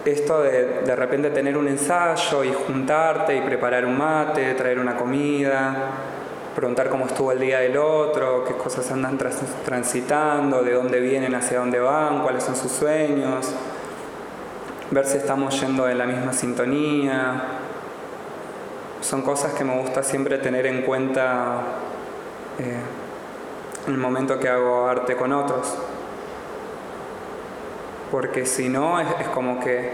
esto 0.05 0.43
de 0.43 0.83
de 0.83 0.97
repente 0.97 1.31
tener 1.31 1.57
un 1.57 1.69
ensayo 1.69 2.45
y 2.45 2.52
juntarte 2.52 3.37
y 3.37 3.40
preparar 3.40 3.85
un 3.85 3.97
mate, 3.97 4.55
traer 4.55 4.78
una 4.78 4.97
comida, 4.97 5.90
preguntar 6.55 6.88
cómo 6.88 7.07
estuvo 7.07 7.33
el 7.33 7.40
día 7.40 7.61
del 7.61 7.76
otro, 7.76 8.45
qué 8.45 8.55
cosas 8.55 8.90
andan 8.90 9.19
transitando, 9.64 10.62
de 10.62 10.73
dónde 10.73 11.00
vienen, 11.00 11.35
hacia 11.35 11.59
dónde 11.59 11.78
van, 11.78 12.23
cuáles 12.23 12.45
son 12.45 12.57
sus 12.57 12.73
sueños, 12.73 13.52
ver 14.90 15.07
si 15.07 15.16
estamos 15.19 15.61
yendo 15.61 15.88
en 15.88 15.99
la 15.99 16.07
misma 16.07 16.33
sintonía. 16.33 17.43
Son 19.00 19.23
cosas 19.23 19.52
que 19.55 19.64
me 19.64 19.81
gusta 19.81 20.02
siempre 20.02 20.38
tener 20.38 20.66
en 20.66 20.83
cuenta 20.83 21.61
eh, 22.59 22.81
en 23.87 23.93
el 23.93 23.99
momento 23.99 24.38
que 24.38 24.49
hago 24.49 24.87
arte 24.88 25.16
con 25.16 25.33
otros 25.33 25.76
porque 28.11 28.47
si 28.47 28.69
no 28.69 29.00
es, 29.00 29.28
como 29.35 29.61
que 29.61 29.90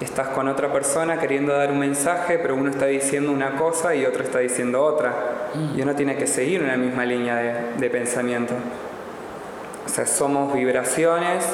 estás 0.00 0.28
con 0.28 0.48
otra 0.48 0.72
persona 0.72 1.18
queriendo 1.18 1.52
dar 1.52 1.70
un 1.70 1.78
mensaje, 1.78 2.38
pero 2.38 2.54
uno 2.54 2.70
está 2.70 2.86
diciendo 2.86 3.32
una 3.32 3.56
cosa 3.56 3.94
y 3.94 4.04
otro 4.04 4.22
está 4.22 4.38
diciendo 4.38 4.82
otra. 4.82 5.50
Y 5.74 5.82
uno 5.82 5.94
tiene 5.94 6.16
que 6.16 6.26
seguir 6.26 6.62
una 6.62 6.76
misma 6.76 7.04
línea 7.04 7.36
de, 7.36 7.54
de 7.78 7.90
pensamiento. 7.90 8.54
O 9.84 9.88
sea, 9.88 10.06
somos 10.06 10.54
vibraciones 10.54 11.44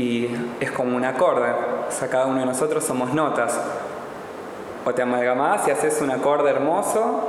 y 0.00 0.54
es 0.60 0.70
como 0.70 0.96
un 0.96 1.04
acorde. 1.04 1.50
O 1.88 1.92
sea, 1.92 2.08
cada 2.08 2.26
uno 2.26 2.40
de 2.40 2.46
nosotros 2.46 2.82
somos 2.82 3.12
notas. 3.12 3.60
O 4.86 4.94
te 4.94 5.02
amalgamás 5.02 5.68
y 5.68 5.70
haces 5.70 6.00
un 6.00 6.10
acorde 6.10 6.48
hermoso, 6.48 7.20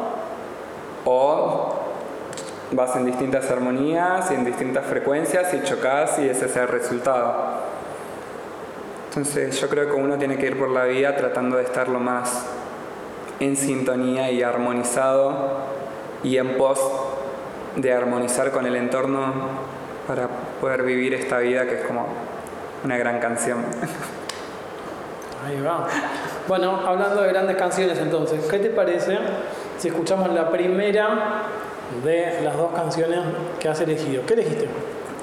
o 1.04 1.75
vas 2.72 2.96
en 2.96 3.06
distintas 3.06 3.51
armonías 3.51 4.32
y 4.32 4.36
en 4.36 4.46
distintas 4.46 4.86
frecuencias 4.86 5.54
y 5.54 5.62
chocas 5.63 6.18
y 6.20 6.30
ese 6.30 6.46
es 6.46 6.56
el 6.56 6.70
resultado. 6.70 7.34
Entonces 9.10 9.60
yo 9.60 9.68
creo 9.68 9.88
que 9.88 9.94
uno 9.94 10.18
tiene 10.18 10.38
que 10.38 10.48
ir 10.48 10.58
por 10.58 10.70
la 10.70 10.86
vida 10.86 11.18
tratando 11.18 11.58
de 11.58 11.63
estar 11.63 11.90
lo 11.90 12.00
más 12.00 12.46
en 13.42 13.58
sintonía 13.58 14.32
y 14.32 14.42
armonizado 14.44 15.58
y 16.24 16.38
en 16.38 16.56
pos 16.58 16.80
de 17.75 17.92
armonizar 17.92 18.51
con 18.51 18.66
el 18.66 18.78
entorno 18.78 19.34
para 20.08 20.30
poder 20.62 20.84
vivir 20.84 21.13
esta 21.13 21.40
vida 21.40 21.66
que 21.66 21.82
es 21.82 21.86
como 21.86 22.31
una 22.84 22.98
gran 22.98 23.20
canción. 23.20 23.64
Ahí 25.48 25.60
va. 25.62 25.88
Bueno, 26.48 26.82
hablando 26.86 27.22
de 27.22 27.30
grandes 27.30 27.58
canciones 27.58 27.98
entonces, 28.00 28.46
¿qué 28.46 28.60
te 28.60 28.70
parece 28.70 29.18
si 29.78 29.88
escuchamos 29.88 30.32
la 30.34 30.50
primera 30.52 31.44
de 32.04 32.42
las 32.44 32.56
dos 32.56 32.72
canciones 32.74 33.20
que 33.60 33.68
has 33.68 33.80
elegido? 33.82 34.26
¿Qué 34.26 34.34
elegiste? 34.34 34.68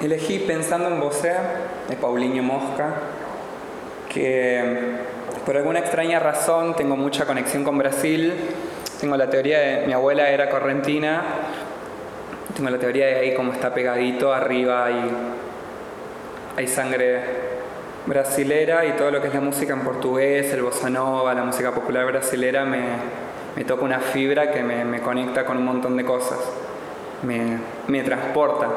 Elegí 0.03 0.41
Pensando 0.41 0.89
en 0.89 1.01
Vosé 1.01 1.35
de 1.89 1.97
Paulinho 1.97 2.43
Mosca 2.43 2.95
que 4.09 4.97
por 5.45 5.57
alguna 5.57 5.81
extraña 5.81 6.19
razón 6.19 6.75
tengo 6.75 6.97
mucha 6.97 7.25
conexión 7.27 7.65
con 7.65 7.79
Brasil. 7.79 8.35
Tengo 9.01 9.17
la 9.17 9.31
teoría 9.31 9.59
de 9.59 9.87
mi 9.87 9.93
abuela 9.93 10.29
era 10.29 10.49
correntina. 10.51 11.23
Tengo 12.55 12.71
la 12.71 12.79
teoría 12.79 13.07
de 13.07 13.15
ahí 13.17 13.35
como 13.35 13.53
está 13.53 13.73
pegadito 13.73 14.33
arriba 14.33 14.87
hay, 14.87 15.11
hay 16.59 16.67
sangre 16.67 17.21
brasilera 18.05 18.85
y 18.85 18.97
todo 18.97 19.13
lo 19.13 19.23
que 19.23 19.29
es 19.29 19.35
la 19.35 19.41
música 19.41 19.75
en 19.75 19.83
portugués, 19.83 20.53
el 20.53 20.63
bossa 20.63 20.91
nova, 20.91 21.33
la 21.33 21.45
música 21.45 21.71
popular 21.71 22.05
brasilera 22.07 22.65
me, 22.65 22.83
me 23.55 23.65
toca 23.65 23.85
una 23.85 24.01
fibra 24.01 24.51
que 24.51 24.65
me, 24.65 24.85
me, 24.85 25.01
conecta 25.01 25.45
con 25.45 25.57
un 25.57 25.65
montón 25.65 25.97
de 25.97 26.05
cosas. 26.05 26.41
Me, 27.23 27.59
me 27.87 28.03
transporta 28.03 28.69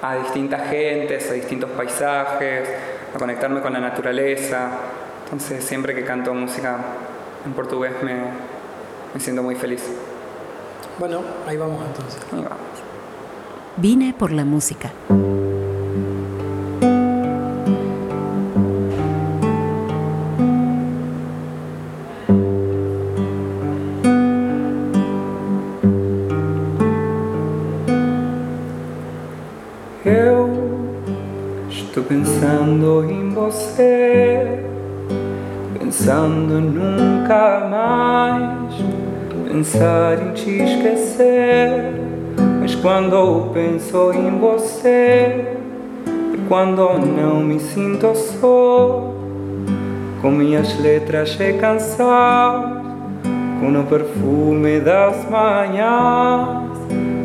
a 0.00 0.16
distintas 0.16 0.70
gentes, 0.70 1.30
a 1.30 1.34
distintos 1.34 1.68
paisajes, 1.72 2.66
a 3.14 3.18
conectarme 3.18 3.60
con 3.60 3.74
la 3.74 3.80
naturaleza. 3.80 4.70
Entonces 5.24 5.62
siempre 5.62 5.94
que 5.94 6.02
canto 6.02 6.32
música 6.32 6.78
en 7.44 7.52
portugués 7.52 7.92
me, 8.02 8.14
me 9.12 9.20
siento 9.20 9.42
muy 9.42 9.54
feliz. 9.54 9.82
Bueno, 10.98 11.20
ahí 11.46 11.58
vamos 11.58 11.84
entonces. 11.86 12.22
Ahí 12.32 12.40
vamos. 12.40 12.56
Vine 13.76 14.14
por 14.18 14.32
la 14.32 14.46
música. 14.46 14.90
Eu 30.06 30.48
estou 31.68 32.04
pensando 32.04 33.10
em 33.10 33.28
você, 33.30 34.60
pensando 35.76 36.60
nunca 36.60 37.66
mais 37.68 38.72
pensar 39.48 40.22
em 40.22 40.32
te 40.32 40.62
esquecer. 40.62 41.92
Mas 42.60 42.76
quando 42.76 43.50
penso 43.52 44.12
em 44.12 44.38
você, 44.38 45.44
é 46.06 46.38
quando 46.48 46.88
não 47.00 47.40
me 47.40 47.58
sinto 47.58 48.14
só, 48.14 49.12
com 50.22 50.30
minhas 50.30 50.78
letras 50.78 51.36
e 51.40 51.52
com 53.58 53.76
o 53.76 53.84
perfume 53.86 54.78
das 54.78 55.28
manhãs, 55.28 56.78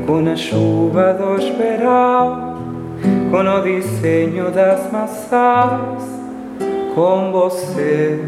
com 0.07 0.27
a 0.27 0.35
chuva 0.35 1.13
dos 1.13 1.47
verões 1.49 2.50
com 3.31 3.37
o 3.37 3.61
desenho 3.61 4.51
das 4.51 4.91
maçãs, 4.91 6.03
com 6.93 7.31
você. 7.31 8.19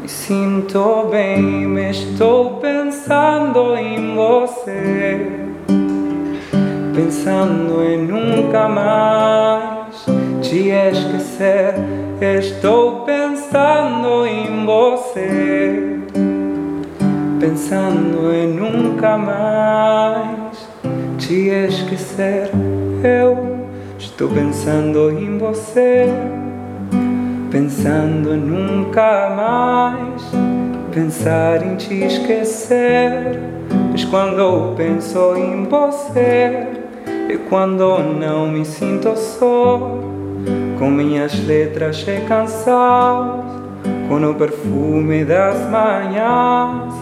Me 0.00 0.08
sinto 0.08 1.06
bem, 1.12 1.40
me 1.40 1.90
estou 1.90 2.56
pensando 2.56 3.76
em 3.76 4.16
você, 4.16 5.30
pensando 6.92 7.84
em 7.84 7.98
nunca 7.98 8.68
mais 8.68 10.04
te 10.42 10.70
esquecer. 10.70 11.74
Estou 12.20 13.04
pensando 13.04 14.26
em 14.26 14.66
você, 14.66 16.00
pensando 17.38 18.32
em 18.32 18.48
nunca 18.48 19.16
mais 19.16 20.68
te 21.18 21.48
esquecer. 21.48 22.50
Eu 23.04 23.66
estou 23.98 24.28
pensando 24.28 25.10
em 25.10 25.36
você, 25.36 26.06
pensando 27.50 28.36
nunca 28.36 29.28
mais 29.34 30.22
pensar 30.92 31.66
em 31.66 31.74
te 31.74 31.94
esquecer. 31.94 33.40
Mas 33.90 34.04
quando 34.04 34.76
penso 34.76 35.34
em 35.34 35.64
você, 35.64 36.68
é 37.28 37.38
quando 37.48 37.98
não 37.98 38.46
me 38.46 38.64
sinto 38.64 39.16
só, 39.16 39.98
com 40.78 40.88
minhas 40.88 41.44
letras 41.44 42.06
e 42.06 42.20
com 44.08 44.30
o 44.30 44.34
perfume 44.36 45.24
das 45.24 45.58
manhãs, 45.68 46.94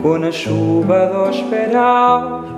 com 0.00 0.14
a 0.14 0.32
chuva 0.32 1.08
dos 1.08 1.38
verões 1.42 2.51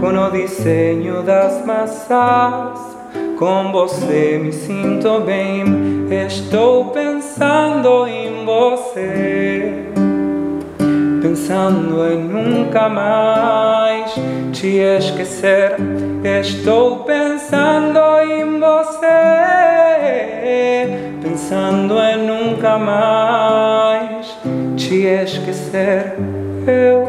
com 0.00 0.06
o 0.08 0.30
desenho 0.30 1.22
das 1.22 1.64
maçãs. 1.64 2.94
Com 3.38 3.72
você 3.72 4.38
me 4.42 4.52
sinto 4.52 5.20
bem, 5.20 5.64
estou 6.26 6.86
pensando 6.86 8.06
em 8.06 8.44
você. 8.44 9.84
Pensando 11.20 12.06
em 12.06 12.18
nunca 12.18 12.88
mais 12.88 14.14
te 14.52 14.78
esquecer. 14.78 15.76
Estou 16.22 16.98
pensando 17.00 17.98
em 18.20 18.60
você. 18.60 19.08
Pensando 21.22 21.98
em 21.98 22.26
nunca 22.26 22.78
mais 22.78 24.36
te 24.76 25.06
esquecer. 25.06 26.14
Eu 26.66 27.03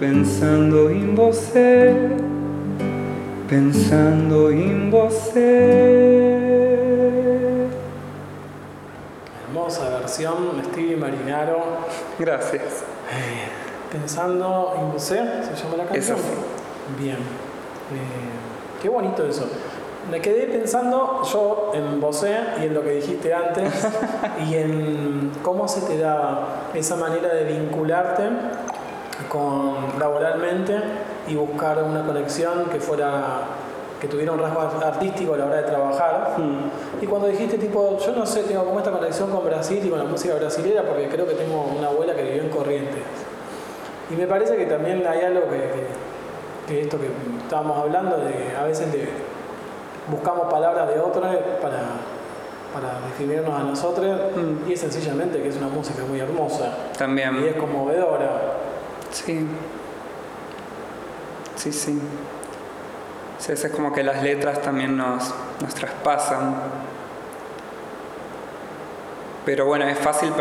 pensando 0.00 0.90
em 0.90 1.14
você, 1.14 1.94
pensando 3.46 4.50
em 4.50 4.88
você. 4.88 5.38
Hermosa 9.46 9.98
versión, 9.98 10.62
Stevie 10.64 10.96
Marinaro. 10.96 11.60
Gracias. 12.18 12.82
Eh, 13.10 13.48
Pensando 13.92 14.72
en 14.78 14.90
você, 14.92 15.16
se 15.16 15.62
llama 15.62 15.76
la 15.76 15.84
canción. 15.84 16.16
Eso. 16.16 16.26
Bien. 16.98 17.16
Eh, 17.16 18.80
qué 18.80 18.88
bonito 18.88 19.26
eso. 19.26 19.48
Me 20.10 20.20
quedé 20.20 20.46
pensando 20.46 21.22
yo 21.30 21.72
en 21.74 22.00
vosé 22.00 22.36
y 22.60 22.66
en 22.66 22.74
lo 22.74 22.82
que 22.82 22.92
dijiste 22.92 23.34
antes 23.34 23.86
y 24.48 24.54
en 24.54 25.32
cómo 25.42 25.68
se 25.68 25.82
te 25.82 25.98
daba 25.98 26.70
esa 26.72 26.96
manera 26.96 27.34
de 27.34 27.44
vincularte 27.44 28.22
con 29.30 29.98
laboralmente 29.98 30.74
y 31.28 31.36
buscar 31.36 31.82
una 31.82 32.04
conexión 32.04 32.64
que 32.70 32.80
fuera 32.80 33.42
que 34.00 34.08
tuviera 34.08 34.32
un 34.32 34.38
rasgo 34.40 34.60
artístico 34.82 35.34
a 35.34 35.36
la 35.36 35.44
hora 35.46 35.56
de 35.56 35.62
trabajar. 35.64 36.34
Y 37.02 37.06
cuando 37.06 37.28
dijiste 37.28 37.58
tipo, 37.58 37.98
yo 37.98 38.12
no 38.12 38.24
sé, 38.26 38.42
tengo 38.44 38.64
como 38.64 38.78
esta 38.78 38.90
conexión 38.90 39.30
con 39.30 39.44
Brasil 39.44 39.80
y 39.84 39.88
con 39.90 39.98
la 39.98 40.06
música 40.06 40.34
brasilera 40.36 40.82
porque 40.82 41.06
creo 41.08 41.26
que 41.26 41.34
tengo 41.34 41.66
una 41.78 41.88
abuela 41.88 42.14
que 42.14 42.22
vivió 42.22 42.42
en 42.42 42.48
Corrientes. 42.48 43.02
Y 44.10 44.14
me 44.14 44.26
parece 44.26 44.56
que 44.56 44.64
también 44.66 45.06
hay 45.06 45.20
algo 45.22 45.42
que, 45.50 45.56
que- 45.58 46.10
que 46.66 46.80
esto 46.82 46.98
que 46.98 47.08
estábamos 47.42 47.78
hablando, 47.78 48.16
de 48.16 48.56
a 48.58 48.64
veces 48.64 48.90
de, 48.92 49.06
buscamos 50.10 50.50
palabras 50.50 50.88
de 50.88 50.98
otros 50.98 51.26
para, 51.60 51.78
para 52.72 53.00
definirnos 53.08 53.52
a 53.60 53.64
nosotros 53.64 54.06
Mm. 54.34 54.68
y 54.68 54.72
es 54.72 54.80
sencillamente 54.80 55.42
que 55.42 55.48
es 55.48 55.56
una 55.56 55.68
música 55.68 56.02
muy 56.08 56.20
hermosa 56.20 56.72
y 57.44 57.48
es 57.48 57.56
conmovedora. 57.56 58.30
Sí. 59.12 59.46
Sí, 61.56 61.72
sí. 61.72 62.00
Eso 63.38 63.66
es 63.66 63.72
como 63.72 63.92
que 63.92 64.02
las 64.02 64.22
letras 64.22 64.62
también 64.62 64.96
nos, 64.96 65.34
nos 65.60 65.74
traspasan. 65.74 66.54
Pero 69.44 69.66
bueno, 69.66 69.86
es 69.88 69.98
fácil, 69.98 70.32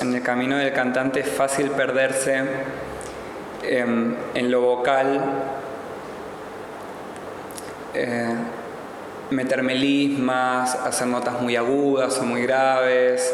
en 0.00 0.14
el 0.14 0.22
camino 0.22 0.56
del 0.56 0.72
cantante 0.72 1.20
es 1.20 1.28
fácil 1.28 1.70
perderse 1.70 2.42
em, 3.62 4.16
en 4.34 4.50
lo 4.50 4.62
vocal, 4.62 5.20
eh, 7.94 8.34
meter 9.30 9.62
melismas, 9.62 10.74
hacer 10.74 11.06
notas 11.06 11.40
muy 11.40 11.54
agudas 11.56 12.18
o 12.18 12.24
muy 12.24 12.42
graves. 12.42 13.32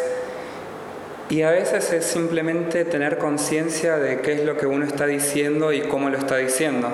Y 1.30 1.42
a 1.42 1.50
veces 1.50 1.92
es 1.92 2.04
simplemente 2.04 2.84
tener 2.84 3.18
conciencia 3.18 3.96
de 3.96 4.20
qué 4.20 4.34
es 4.34 4.44
lo 4.44 4.56
que 4.56 4.66
uno 4.66 4.84
está 4.84 5.06
diciendo 5.06 5.72
y 5.72 5.82
cómo 5.82 6.10
lo 6.10 6.18
está 6.18 6.36
diciendo. 6.36 6.88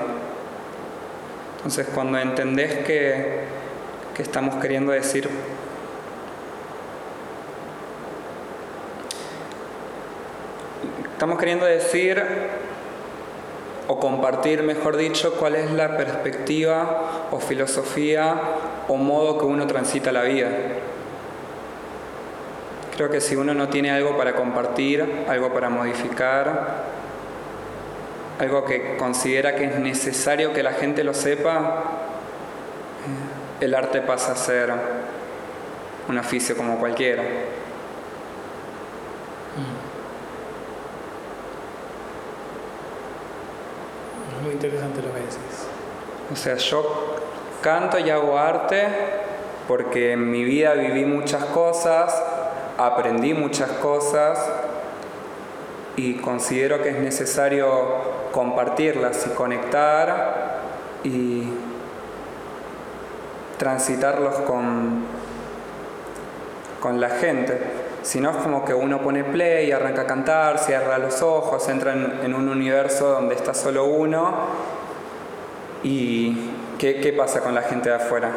Entonces 1.57 1.89
cuando 1.93 2.19
entendés 2.19 2.85
que, 2.87 3.41
que 4.15 4.23
estamos 4.23 4.57
queriendo 4.57 4.93
decir 4.93 5.29
Estamos 11.19 11.41
queriendo 11.41 11.67
decir, 11.67 12.23
o 13.89 13.99
compartir, 13.99 14.63
mejor 14.63 14.97
dicho, 14.97 15.35
cuál 15.35 15.57
es 15.57 15.69
la 15.73 15.97
perspectiva 15.97 17.27
o 17.33 17.41
filosofía 17.41 18.41
o 18.87 18.95
modo 18.95 19.37
que 19.37 19.45
uno 19.45 19.67
transita 19.67 20.13
la 20.13 20.23
vida. 20.23 20.49
Creo 22.99 23.11
que 23.11 23.21
si 23.21 23.37
uno 23.37 23.55
no 23.55 23.69
tiene 23.69 23.93
algo 23.93 24.17
para 24.17 24.35
compartir, 24.35 25.25
algo 25.29 25.53
para 25.55 25.71
modificar, 25.71 26.83
algo 28.41 28.65
que 28.65 28.97
considera 28.97 29.55
que 29.55 29.67
es 29.67 29.79
necesario 29.79 30.53
que 30.53 30.65
la 30.65 30.73
gente 30.73 31.05
lo 31.05 31.15
sepa, 31.15 31.85
el 33.61 33.73
arte 33.77 34.01
pasa 34.01 34.33
a 34.33 34.35
ser 34.35 34.73
un 36.09 36.19
oficio 36.19 36.57
como 36.57 36.81
cualquiera. 36.81 37.23
muy 44.43 44.55
interesante 44.55 45.03
lo 45.03 45.15
que 45.15 45.21
decís. 45.21 45.69
O 46.33 46.35
sea, 46.35 46.57
yo 46.57 47.15
canto 47.63 47.97
y 48.01 48.11
hago 48.11 48.37
arte 48.37 48.89
porque 49.69 50.15
en 50.15 50.29
mi 50.33 50.43
vida 50.43 50.73
viví 50.73 51.05
muchas 51.05 51.45
cosas, 51.45 52.21
aprendí 52.79 53.35
muchas 53.35 53.71
cosas 53.73 54.39
y 55.97 56.15
considero 56.15 56.81
que 56.81 56.91
es 56.91 56.99
necesario 57.01 57.67
compartirlas 58.31 59.27
y 59.27 59.31
conectar 59.31 60.61
y 61.03 61.43
transitarlos 63.59 64.37
con, 64.37 65.03
con 66.81 67.01
la 67.01 67.11
gente. 67.11 67.61
Si 68.03 68.21
no 68.21 68.31
es 68.31 68.37
como 68.37 68.65
que 68.65 68.75
uno 68.75 69.03
pone 69.03 69.25
play, 69.25 69.73
arranca 69.73 70.03
a 70.03 70.07
cantar, 70.07 70.61
cierra 70.61 70.99
los 70.99 71.21
ojos, 71.21 71.69
entra 71.69 71.93
en, 71.93 72.33
un 72.33 72.49
universo 72.49 73.09
donde 73.11 73.35
está 73.35 73.53
solo 73.55 73.87
uno. 73.87 74.35
¿Y 75.83 76.51
qué, 76.79 77.01
qué 77.01 77.13
pasa 77.13 77.41
con 77.41 77.57
la 77.57 77.63
gente 77.63 77.89
de 77.89 77.97
afuera? 77.97 78.31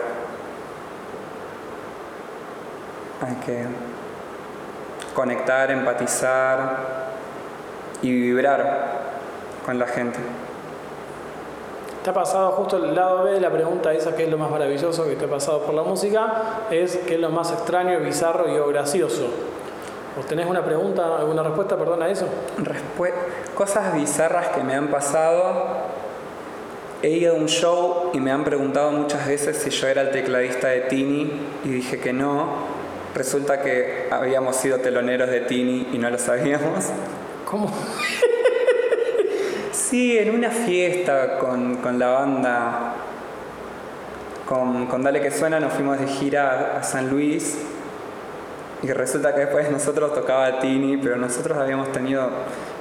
Hay 3.22 3.36
que 3.46 3.91
conectar, 5.14 5.72
empatizar 5.72 6.78
y 8.02 8.12
vibrar 8.12 9.12
con 9.66 9.78
la 9.78 9.88
gente. 9.88 10.20
¿Te 12.04 12.10
ha 12.10 12.14
pasado 12.14 12.52
justo 12.54 12.78
el 12.78 12.96
lado 12.96 13.26
B 13.26 13.34
de 13.34 13.40
la 13.40 13.52
pregunta 13.52 13.94
esa, 13.94 14.16
qué 14.16 14.24
es 14.24 14.30
lo 14.30 14.38
más 14.40 14.50
maravilloso 14.50 15.06
que 15.06 15.16
te 15.16 15.26
ha 15.26 15.30
pasado 15.30 15.62
por 15.62 15.76
la 15.76 15.84
música? 15.84 16.62
Es 16.72 16.98
qué 17.06 17.14
es 17.16 17.20
lo 17.20 17.30
más 17.30 17.52
extraño, 17.52 18.00
bizarro 18.00 18.50
y 18.50 18.58
o 18.58 18.68
gracioso. 18.68 19.28
¿Vos 20.18 20.26
tenés 20.26 20.48
una 20.48 20.66
pregunta, 20.66 21.18
alguna 21.18 21.44
respuesta, 21.44 21.78
perdón, 21.78 22.02
a 22.02 22.10
eso? 22.10 22.26
cosas 23.56 23.94
bizarras 23.94 24.48
que 24.50 24.64
me 24.64 24.74
han 24.74 24.88
pasado. 24.88 25.92
He 27.04 27.10
ido 27.10 27.36
a 27.36 27.38
un 27.38 27.48
show 27.48 28.10
y 28.14 28.20
me 28.20 28.32
han 28.32 28.44
preguntado 28.44 28.92
muchas 28.92 29.28
veces 29.28 29.58
si 29.58 29.70
yo 29.70 29.88
era 29.88 30.02
el 30.02 30.12
tecladista 30.12 30.70
de 30.70 30.82
Tini 30.82 31.32
y 31.64 31.70
dije 31.70 32.00
que 32.00 32.14
no. 32.14 32.71
Resulta 33.16 33.62
que 33.62 34.08
habíamos 34.10 34.56
sido 34.56 34.80
teloneros 34.80 35.30
de 35.30 35.42
Tini 35.42 35.90
y 35.92 35.98
no 35.98 36.10
lo 36.10 36.18
sabíamos. 36.18 36.86
¿Cómo? 37.46 37.72
Sí, 39.72 40.18
en 40.18 40.36
una 40.36 40.50
fiesta 40.52 41.38
con, 41.38 41.80
la 41.98 42.08
banda, 42.10 42.94
con, 44.46 45.04
Dale 45.04 45.22
que 45.22 45.32
Suena, 45.32 45.60
nos 45.60 45.74
fuimos 45.74 46.00
de 46.00 46.08
gira 46.08 46.78
a 46.78 46.84
San 46.84 47.10
Luis 47.10 47.58
y 48.84 48.92
resulta 48.92 49.34
que 49.34 49.42
después 49.42 49.70
nosotros 49.72 50.14
tocaba 50.14 50.60
Tini, 50.60 50.98
pero 50.98 51.16
nosotros 51.16 51.58
habíamos 51.58 51.92
tenido 51.92 52.30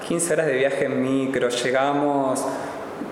15 0.09 0.33
horas 0.33 0.47
de 0.47 0.55
viaje 0.55 0.85
en 0.87 1.03
micro, 1.03 1.49
llegamos, 1.49 2.45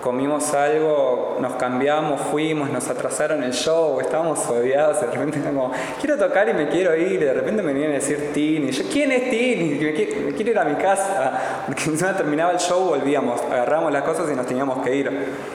comimos 0.01 0.53
algo, 0.53 1.37
nos 1.39 1.53
cambiamos, 1.53 2.21
fuimos, 2.21 2.69
nos 2.69 2.87
atrasaron 2.89 3.43
el 3.43 3.53
show, 3.53 3.99
estábamos 3.99 4.47
odiados, 4.47 5.01
de 5.01 5.07
repente 5.07 5.41
como, 5.41 5.71
quiero 5.99 6.17
tocar 6.17 6.47
y 6.49 6.53
me 6.53 6.69
quiero 6.69 6.95
ir, 6.95 7.19
de 7.19 7.33
repente 7.33 7.61
me 7.61 7.73
vienen 7.73 7.91
a 7.91 7.95
decir 7.95 8.31
Tini, 8.33 8.71
yo, 8.71 8.83
¿quién 8.91 9.11
es 9.11 9.29
Tini? 9.29 9.71
Me, 9.71 9.93
quiero, 10.33 10.51
ir 10.51 10.59
a 10.59 10.63
mi 10.63 10.75
casa, 10.75 11.63
porque 11.65 11.85
encima 11.85 12.15
terminaba 12.15 12.51
el 12.51 12.59
show, 12.59 12.85
volvíamos, 12.85 13.41
agarramos 13.41 13.91
las 13.91 14.03
cosas 14.03 14.29
y 14.31 14.35
nos 14.35 14.45
teníamos 14.45 14.83
que 14.83 14.95
ir. 14.95 15.11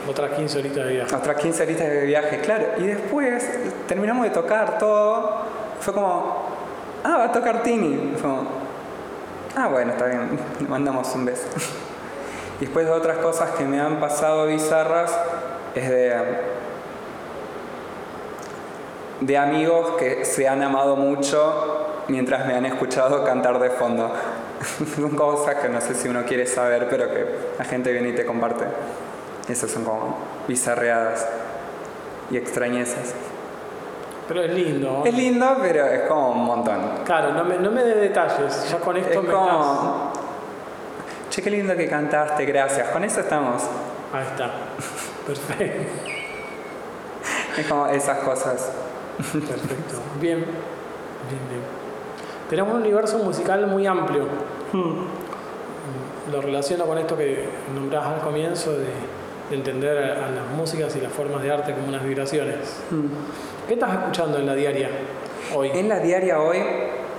Otras 0.08 0.32
15 0.32 0.58
horitas 0.58 0.86
de 0.86 0.92
viaje. 0.92 1.16
Otras 1.16 1.36
15 1.36 1.62
horitas 1.62 1.88
de 1.88 2.06
viaje, 2.06 2.40
claro, 2.40 2.64
y 2.78 2.82
después 2.82 3.48
terminamos 3.88 4.24
de 4.24 4.30
tocar 4.30 4.78
todo, 4.78 5.42
fue 5.80 5.94
como, 5.94 6.44
ah, 7.02 7.16
va 7.18 7.24
a 7.24 7.32
tocar 7.32 7.62
Tini, 7.62 8.12
fue 8.12 8.22
como, 8.22 8.42
ah, 9.56 9.68
bueno, 9.68 9.92
está 9.92 10.06
bien, 10.06 10.38
le 10.60 10.68
mandamos 10.68 11.14
un 11.14 11.24
beso. 11.24 11.46
Y 12.60 12.66
después 12.66 12.86
de 12.86 12.92
otras 12.92 13.18
cosas 13.18 13.50
que 13.52 13.64
me 13.64 13.80
han 13.80 13.98
pasado 14.00 14.46
bizarras 14.46 15.16
es 15.74 15.88
de, 15.88 16.14
de 19.20 19.38
amigos 19.38 19.96
que 19.98 20.24
se 20.24 20.48
han 20.48 20.62
amado 20.62 20.96
mucho 20.96 22.02
mientras 22.08 22.46
me 22.46 22.54
han 22.54 22.66
escuchado 22.66 23.24
cantar 23.24 23.58
de 23.58 23.70
fondo. 23.70 24.12
son 24.96 25.10
cosas 25.10 25.56
que 25.56 25.68
no 25.68 25.80
sé 25.80 25.94
si 25.94 26.08
uno 26.08 26.24
quiere 26.24 26.46
saber, 26.46 26.88
pero 26.88 27.08
que 27.08 27.26
la 27.58 27.64
gente 27.64 27.92
viene 27.92 28.10
y 28.10 28.14
te 28.14 28.24
comparte. 28.24 28.64
Esas 29.48 29.70
son 29.70 29.84
como 29.84 30.18
bizarreadas 30.48 31.26
y 32.30 32.36
extrañezas. 32.36 33.14
Pero 34.26 34.42
es 34.42 34.54
lindo. 34.54 35.02
Es 35.04 35.14
lindo, 35.14 35.56
pero 35.60 35.86
es 35.86 36.02
como 36.02 36.30
un 36.30 36.44
montón. 36.44 36.80
Claro, 37.04 37.32
no 37.32 37.44
me, 37.44 37.58
no 37.58 37.70
me 37.70 37.84
dé 37.84 37.96
detalles. 37.96 38.70
Ya 38.70 38.78
con 38.78 38.96
esto 38.96 39.20
es 39.20 39.22
me 39.22 39.30
como, 39.30 40.12
Che, 41.34 41.42
qué 41.42 41.50
lindo 41.50 41.74
que 41.76 41.88
cantaste, 41.88 42.44
gracias. 42.44 42.90
Con 42.90 43.02
eso 43.02 43.18
estamos. 43.18 43.60
Ahí 44.12 44.24
está. 44.24 44.52
Perfecto. 45.26 45.82
Es 47.58 47.66
como 47.66 47.88
esas 47.88 48.18
cosas. 48.18 48.70
Perfecto. 49.16 49.96
Bien. 50.20 50.38
Bien, 50.38 51.42
bien. 51.50 51.60
Tenemos 52.48 52.72
un 52.74 52.82
universo 52.82 53.18
musical 53.18 53.66
muy 53.66 53.84
amplio. 53.84 54.28
Hmm. 54.72 55.06
Lo 56.30 56.40
relaciono 56.40 56.86
con 56.86 56.98
esto 56.98 57.16
que 57.16 57.48
nombrás 57.74 58.06
al 58.06 58.20
comienzo 58.20 58.70
de, 58.70 58.86
entender 59.50 59.98
a, 59.98 60.30
las 60.30 60.46
músicas 60.56 60.94
y 60.94 61.00
las 61.00 61.12
formas 61.12 61.42
de 61.42 61.50
arte 61.50 61.74
como 61.74 61.88
unas 61.88 62.04
vibraciones. 62.04 62.80
Hmm. 62.92 63.06
¿Qué 63.66 63.74
estás 63.74 63.92
escuchando 63.92 64.38
en 64.38 64.46
la 64.46 64.54
diaria 64.54 64.88
hoy? 65.52 65.72
En 65.74 65.88
la 65.88 65.98
diaria 65.98 66.38
hoy 66.38 66.58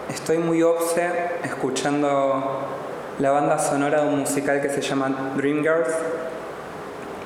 estoy 0.09 0.37
muy 0.37 0.63
obse 0.63 1.11
escuchando 1.43 2.74
la 3.19 3.31
banda 3.31 3.57
sonora 3.57 4.01
de 4.01 4.09
un 4.09 4.19
musical 4.19 4.61
que 4.61 4.69
se 4.69 4.81
llama 4.81 5.31
Dreamgirls. 5.37 5.93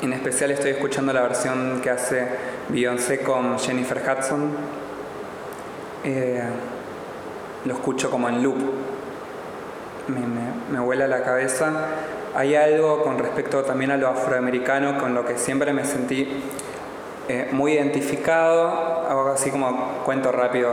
En 0.02 0.13
especial 0.13 0.52
estoy 0.52 0.71
escuchando 0.71 1.12
la 1.12 1.21
versión 1.21 1.82
que 1.82 1.89
hace 1.89 2.28
Beyoncé 2.69 3.21
con 3.21 3.58
Jennifer 3.58 3.99
Hudson. 3.99 4.52
Eh, 6.04 6.43
lo 7.65 7.73
escucho 7.73 8.12
como 8.12 8.30
en 8.30 8.43
loop. 8.43 8.58
Me, 10.08 10.21
me, 10.71 10.80
vuela 10.80 11.08
la 11.08 11.23
cabeza. 11.23 11.71
Hay 12.36 12.56
algo 12.56 13.04
con 13.04 13.17
respecto 13.17 13.63
también 13.63 13.91
a 13.91 13.97
lo 13.97 14.08
afroamericano 14.10 14.97
con 14.99 15.13
lo 15.15 15.25
que 15.25 15.38
siempre 15.38 15.73
me 15.73 15.86
sentí 15.86 16.43
eh, 17.28 17.49
muy 17.52 17.73
identificado. 17.73 19.08
Algo 19.10 19.30
así 19.30 19.49
como 19.49 20.04
cuento 20.06 20.32
rápido. 20.32 20.71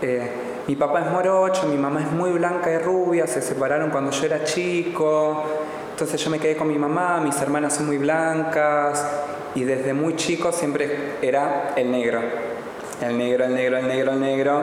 Eh, 0.00 0.43
mi 0.66 0.76
papá 0.76 1.00
es 1.00 1.10
morocho, 1.10 1.66
mi 1.66 1.76
mamá 1.76 2.02
es 2.02 2.10
muy 2.12 2.30
blanca 2.30 2.70
y 2.70 2.78
rubia, 2.78 3.26
se 3.26 3.42
separaron 3.42 3.90
cuando 3.90 4.10
yo 4.10 4.24
era 4.24 4.44
chico, 4.44 5.44
entonces 5.90 6.22
yo 6.22 6.30
me 6.30 6.38
quedé 6.38 6.56
con 6.56 6.68
mi 6.68 6.78
mamá, 6.78 7.20
mis 7.20 7.40
hermanas 7.40 7.74
son 7.74 7.86
muy 7.86 7.98
blancas 7.98 9.06
y 9.54 9.64
desde 9.64 9.92
muy 9.92 10.16
chico 10.16 10.52
siempre 10.52 11.16
era 11.22 11.72
el 11.76 11.90
negro, 11.90 12.20
el 13.00 13.18
negro, 13.18 13.44
el 13.44 13.54
negro, 13.54 13.76
el 13.78 13.88
negro, 13.88 14.12
el 14.12 14.20
negro. 14.20 14.62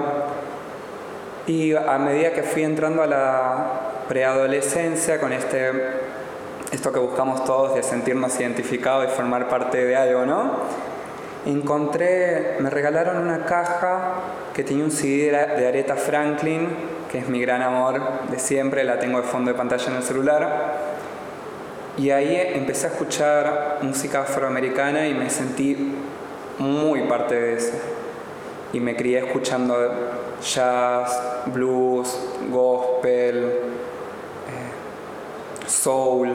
Y 1.47 1.73
a 1.75 1.97
medida 1.97 2.33
que 2.33 2.43
fui 2.43 2.63
entrando 2.63 3.01
a 3.03 3.07
la 3.07 3.65
preadolescencia 4.07 5.19
con 5.19 5.33
este 5.33 6.11
esto 6.71 6.91
que 6.93 6.99
buscamos 6.99 7.43
todos 7.43 7.75
de 7.75 7.83
sentirnos 7.83 8.39
identificados 8.39 9.05
y 9.05 9.15
formar 9.15 9.49
parte 9.49 9.83
de 9.83 9.95
algo, 9.95 10.25
¿no? 10.25 10.51
Encontré, 11.45 12.57
me 12.59 12.69
regalaron 12.69 13.17
una 13.17 13.45
caja 13.45 14.13
que 14.53 14.63
tenía 14.63 14.83
un 14.83 14.91
CD 14.91 15.31
de 15.31 15.67
Aretha 15.67 15.95
Franklin 15.95 16.69
que 17.11 17.17
es 17.17 17.27
mi 17.27 17.41
gran 17.41 17.61
amor 17.61 18.01
de 18.29 18.39
siempre, 18.39 18.85
la 18.85 18.97
tengo 18.97 19.21
de 19.21 19.27
fondo 19.27 19.51
de 19.51 19.57
pantalla 19.57 19.87
en 19.87 19.95
el 19.97 20.03
celular. 20.03 20.75
Y 21.97 22.09
ahí 22.09 22.53
empecé 22.55 22.87
a 22.87 22.89
escuchar 22.91 23.79
música 23.81 24.21
afroamericana 24.21 25.07
y 25.07 25.13
me 25.13 25.29
sentí 25.29 25.93
muy 26.57 27.03
parte 27.03 27.35
de 27.35 27.53
eso. 27.55 27.73
Y 28.71 28.79
me 28.79 28.95
crié 28.95 29.19
escuchando 29.19 29.75
jazz, 30.41 31.21
blues, 31.47 32.17
gospel, 32.49 33.43
eh, 33.43 35.67
soul, 35.67 36.31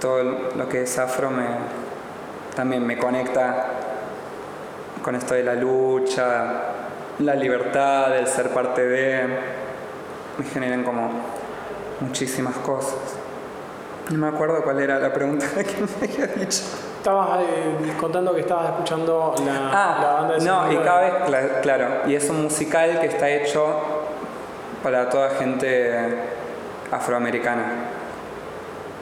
todo 0.00 0.22
lo 0.22 0.68
que 0.68 0.82
es 0.82 0.96
afro 0.96 1.28
me, 1.28 1.44
también 2.54 2.86
me 2.86 2.96
conecta 2.96 3.75
con 5.06 5.14
esto 5.14 5.34
de 5.34 5.44
la 5.44 5.54
lucha, 5.54 6.62
la 7.20 7.34
libertad, 7.36 8.18
el 8.18 8.26
ser 8.26 8.50
parte 8.50 8.84
de, 8.84 9.20
me 10.36 10.44
generan 10.52 10.82
como 10.82 11.08
muchísimas 12.00 12.56
cosas. 12.56 12.96
No 14.10 14.18
me 14.18 14.26
acuerdo 14.26 14.64
cuál 14.64 14.80
era 14.80 14.98
la 14.98 15.12
pregunta 15.12 15.46
que 15.54 15.76
me 15.80 16.12
había 16.12 16.26
dicho. 16.34 16.60
Estabas 16.98 17.38
eh, 17.42 17.92
contando 18.00 18.34
que 18.34 18.40
estabas 18.40 18.70
escuchando 18.70 19.32
la, 19.46 19.70
Ah, 19.72 19.98
la 20.02 20.12
banda 20.14 20.34
de 20.38 20.44
no, 20.44 20.72
y 20.72 20.76
cada 20.84 21.00
de- 21.02 21.10
vez, 21.12 21.22
cla- 21.28 21.60
claro, 21.60 21.86
y 22.08 22.16
es 22.16 22.28
un 22.28 22.42
musical 22.42 22.98
que 22.98 23.06
está 23.06 23.30
hecho 23.30 23.64
para 24.82 25.08
toda 25.08 25.30
gente 25.30 26.16
afroamericana. 26.90 27.64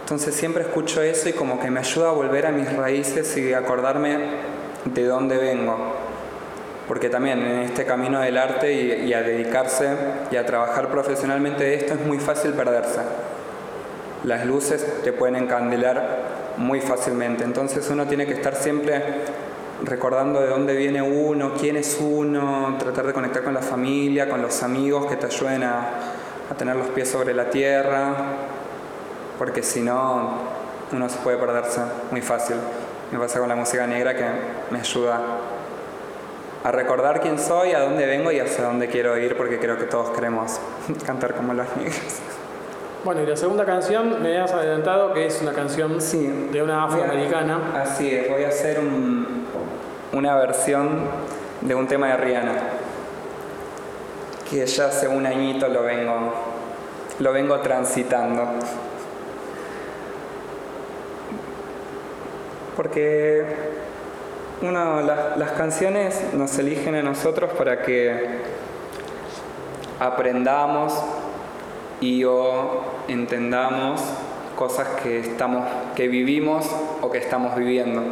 Entonces 0.02 0.34
siempre 0.34 0.64
escucho 0.64 1.00
eso 1.00 1.30
y 1.30 1.32
como 1.32 1.58
que 1.58 1.70
me 1.70 1.80
ayuda 1.80 2.10
a 2.10 2.12
volver 2.12 2.46
a 2.46 2.50
mis 2.50 2.70
raíces 2.76 3.34
y 3.38 3.54
acordarme 3.54 4.18
de 4.84 5.06
dónde 5.06 5.38
vengo. 5.38 5.93
Porque 6.88 7.08
también 7.08 7.40
en 7.40 7.58
este 7.60 7.84
camino 7.84 8.20
del 8.20 8.36
arte 8.36 8.72
y, 8.72 9.12
a 9.14 9.22
dedicarse 9.22 9.96
y 10.30 10.36
a 10.36 10.44
trabajar 10.44 10.90
profesionalmente 10.90 11.64
de 11.64 11.74
esto 11.76 11.94
es 11.94 12.06
muy 12.06 12.18
fácil 12.18 12.52
perderse. 12.52 13.00
Las 14.24 14.44
luces 14.44 15.02
te 15.02 15.12
pueden 15.12 15.36
encandilar 15.36 16.18
muy 16.56 16.80
fácilmente. 16.80 17.44
Entonces 17.44 17.88
uno 17.90 18.06
tiene 18.06 18.26
que 18.26 18.34
estar 18.34 18.54
siempre 18.54 19.02
recordando 19.82 20.40
de 20.40 20.48
dónde 20.48 20.76
viene 20.76 21.02
uno, 21.02 21.54
quién 21.58 21.76
es 21.76 21.98
uno, 22.00 22.76
tratar 22.78 23.06
de 23.06 23.12
conectar 23.12 23.42
con 23.42 23.54
la 23.54 23.62
familia, 23.62 24.28
con 24.28 24.40
los 24.42 24.62
amigos 24.62 25.06
que 25.06 25.16
te 25.16 25.26
ayuden 25.26 25.64
a 25.64 25.90
tener 26.56 26.76
los 26.76 26.88
pies 26.88 27.08
sobre 27.08 27.34
la 27.34 27.50
tierra, 27.50 28.14
porque 29.38 29.62
si 29.62 29.80
no, 29.80 30.38
uno 30.92 31.08
se 31.08 31.18
puede 31.18 31.36
perderse 31.38 31.80
muy 32.10 32.20
fácil. 32.20 32.56
Me 33.10 33.18
pasa 33.18 33.40
con 33.40 33.48
la 33.48 33.56
música 33.56 33.86
negra 33.86 34.14
que 34.14 34.24
me 34.70 34.80
ayuda 34.80 35.20
a 36.64 36.72
recordar 36.72 37.20
quién 37.20 37.38
soy, 37.38 37.72
a 37.72 37.80
dónde 37.80 38.06
vengo 38.06 38.32
y 38.32 38.40
hacia 38.40 38.64
dónde 38.64 38.88
quiero 38.88 39.16
ir, 39.18 39.36
porque 39.36 39.58
creo 39.60 39.76
que 39.78 39.84
todos 39.84 40.10
queremos 40.10 40.58
cantar 41.06 41.34
como 41.34 41.54
los 41.54 41.66
negros. 41.76 41.98
Bueno, 43.04 43.20
y 43.22 43.26
la 43.26 43.36
segunda 43.36 43.66
canción 43.66 44.22
me 44.22 44.38
has 44.38 44.50
adelantado 44.52 45.12
que 45.12 45.26
es 45.26 45.40
una 45.42 45.52
canción 45.52 46.00
Sí. 46.00 46.48
de 46.50 46.62
una 46.62 46.84
afroamericana. 46.84 47.82
Así 47.82 48.10
es, 48.14 48.30
voy 48.30 48.44
a 48.44 48.48
hacer 48.48 48.80
un- 48.80 49.44
una 50.14 50.34
versión 50.36 51.00
de 51.60 51.74
un 51.74 51.86
tema 51.86 52.08
de 52.08 52.16
Rihanna, 52.16 52.52
que 54.48 54.64
ya 54.64 54.86
hace 54.86 55.06
un 55.06 55.26
añito 55.26 55.68
lo 55.68 55.82
vengo, 55.82 56.32
lo 57.18 57.32
vengo 57.32 57.60
transitando. 57.60 58.42
Porque 62.76 63.44
uno, 64.62 65.00
las, 65.02 65.36
las 65.36 65.52
canciones 65.52 66.32
nos 66.34 66.58
eligen 66.58 66.94
a 66.94 67.02
nosotros 67.02 67.52
para 67.52 67.82
que 67.82 68.40
aprendamos 70.00 70.94
y 72.00 72.24
o 72.24 72.82
entendamos 73.08 74.02
cosas 74.56 74.86
que 75.02 75.20
estamos 75.20 75.66
que 75.94 76.08
vivimos 76.08 76.66
o 77.00 77.10
que 77.10 77.18
estamos 77.18 77.56
viviendo. 77.56 78.02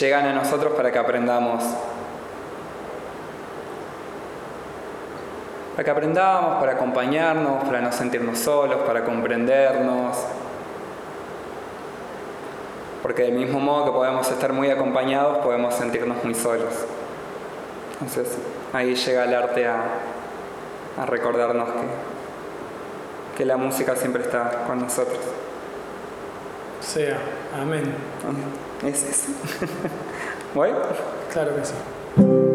Llegan 0.00 0.26
a 0.26 0.32
nosotros 0.32 0.72
para 0.74 0.90
que 0.90 0.98
aprendamos. 0.98 1.62
Para 5.72 5.84
que 5.84 5.90
aprendamos, 5.90 6.60
para 6.60 6.72
acompañarnos, 6.72 7.64
para 7.64 7.80
no 7.80 7.92
sentirnos 7.92 8.38
solos, 8.38 8.82
para 8.86 9.04
comprendernos. 9.04 10.16
Porque 13.02 13.22
del 13.22 13.32
mismo 13.32 13.58
modo 13.58 13.86
que 13.86 13.90
podemos 13.90 14.30
estar 14.30 14.52
muy 14.52 14.70
acompañados, 14.70 15.38
podemos 15.38 15.74
sentirnos 15.74 16.22
muy 16.22 16.34
solos. 16.34 16.72
Entonces 17.94 18.38
ahí 18.72 18.94
llega 18.94 19.24
el 19.24 19.34
arte 19.34 19.66
a, 19.66 19.82
a 20.98 21.06
recordarnos 21.06 21.68
que, 21.68 23.38
que 23.38 23.44
la 23.44 23.56
música 23.56 23.96
siempre 23.96 24.22
está 24.22 24.64
con 24.66 24.80
nosotros. 24.80 25.18
Sea, 26.80 27.18
amén. 27.60 27.94
Es 28.84 29.04
eso. 29.04 29.32
¿Voy? 30.54 30.70
Claro 31.32 31.56
que 31.56 31.64
sí. 31.64 32.51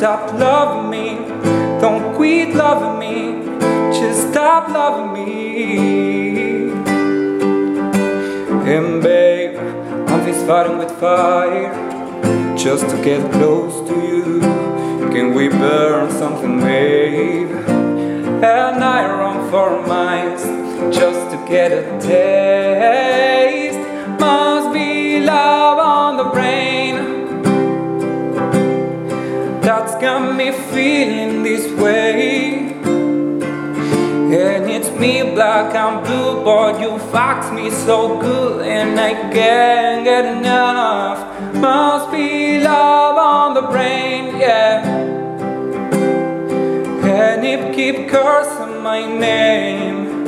Stop 0.00 0.32
loving 0.32 0.88
me, 0.88 1.14
don't 1.78 2.16
quit 2.16 2.54
loving 2.54 2.98
me, 2.98 3.58
just 3.92 4.30
stop 4.30 4.70
loving 4.70 5.12
me. 5.12 6.70
And 8.74 9.02
babe, 9.02 9.58
I'm 10.08 10.24
fist 10.24 10.46
fighting 10.46 10.78
with 10.78 10.90
fire 10.98 11.70
just 12.56 12.88
to 12.88 12.96
get 13.04 13.30
close 13.30 13.86
to 13.90 13.94
you. 13.94 14.40
Can 15.10 15.34
we 15.34 15.48
burn 15.48 16.10
something, 16.12 16.60
babe? 16.60 17.50
And 17.50 18.82
I 18.82 19.06
run 19.06 19.50
for 19.50 19.86
miles 19.86 20.44
just 20.96 21.30
to 21.30 21.36
get 21.46 21.72
a 21.72 21.82
taste. 22.00 23.39
Way. 31.80 32.74
And 34.32 34.70
it's 34.70 34.90
me, 34.90 35.22
black 35.34 35.74
and 35.74 36.04
blue, 36.04 36.44
but 36.44 36.80
you 36.80 36.98
fucked 37.10 37.52
me 37.52 37.70
so 37.70 38.20
good, 38.20 38.66
and 38.66 38.98
I 39.00 39.12
can't 39.32 40.04
get 40.04 40.24
enough. 40.24 41.18
Must 41.54 42.12
be 42.12 42.60
love 42.60 43.16
on 43.16 43.54
the 43.54 43.62
brain, 43.62 44.38
yeah. 44.38 44.86
And 47.02 47.44
it 47.44 47.74
keep 47.74 48.08
cursing 48.08 48.82
my 48.82 49.04
name. 49.04 50.24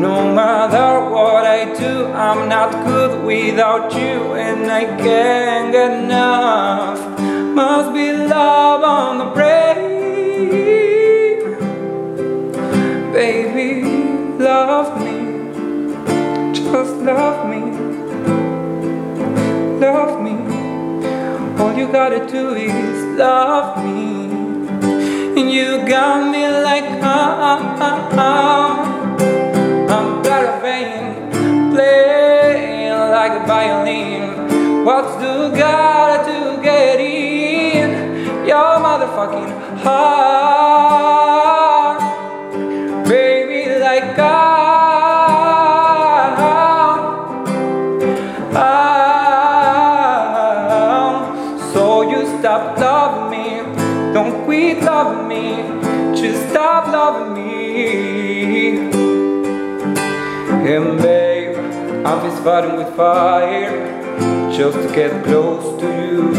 No 0.00 0.34
matter 0.34 1.10
what 1.10 1.44
I 1.44 1.74
do, 1.74 2.06
I'm 2.06 2.48
not 2.48 2.70
good 2.86 3.24
without 3.24 3.92
you, 3.92 4.34
and 4.34 4.70
I 4.70 4.84
can't 4.84 5.72
get 5.72 5.92
enough. 6.04 6.98
Must 7.54 7.92
be 7.94 8.12
love 8.12 8.82
on 8.82 9.18
the 9.18 9.24
brain. 9.34 9.67
Love 17.08 17.48
me. 17.48 17.60
Love 19.80 20.20
me. 20.26 20.34
All 21.58 21.72
you 21.72 21.86
gotta 21.90 22.20
do 22.26 22.54
is 22.54 22.98
love 23.16 23.82
me. 23.82 24.28
And 25.38 25.50
you 25.50 25.88
got 25.88 26.30
me 26.30 26.42
like, 26.68 26.88
ah, 27.00 27.78
ah, 27.88 28.08
ah. 28.26 28.74
I'm 29.94 30.22
better 30.22 30.54
vein, 30.60 31.30
playing 31.72 33.00
like 33.16 33.34
a 33.40 33.44
violin. 33.46 34.84
What's 34.84 35.14
the 35.22 35.48
gotta 35.56 36.18
to 36.28 36.62
get 36.62 37.00
in 37.00 37.88
your 38.46 38.70
motherfucking 38.86 39.50
heart? 39.82 41.27
Stop 52.58 52.78
loving 52.78 53.30
me, 53.30 53.60
don't 54.12 54.44
quit 54.44 54.82
loving 54.82 55.28
me, 55.28 55.62
just 56.20 56.50
stop 56.50 56.88
loving 56.88 57.34
me. 57.34 58.78
And 60.72 60.98
babe, 61.00 61.56
I'm 62.04 62.20
just 62.28 62.42
fighting 62.42 62.76
with 62.76 62.94
fire, 62.96 63.70
just 64.50 64.76
to 64.76 64.88
get 64.94 65.24
close 65.24 65.80
to 65.80 65.86
you. 65.86 66.32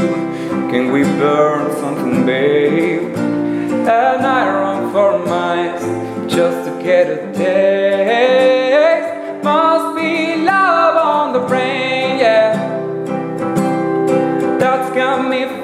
Can 0.71 0.91
we 0.91 1.03
burn 1.03 1.71
something, 1.77 2.25
babe? 2.25 3.15
And 3.15 4.25
I 4.37 4.39
run 4.59 4.91
for 4.91 5.19
miles 5.25 5.83
just 6.31 6.67
to 6.67 6.83
get 6.83 7.07
a 7.07 7.33
taste. 7.33 9.43
Must 9.43 9.95
be 9.95 10.35
love 10.43 10.95
on 10.97 11.33
the 11.33 11.39
brain, 11.47 12.19
yeah. 12.19 12.68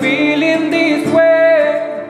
Feeling 0.02 0.70
this 0.70 1.08
way. 1.14 2.08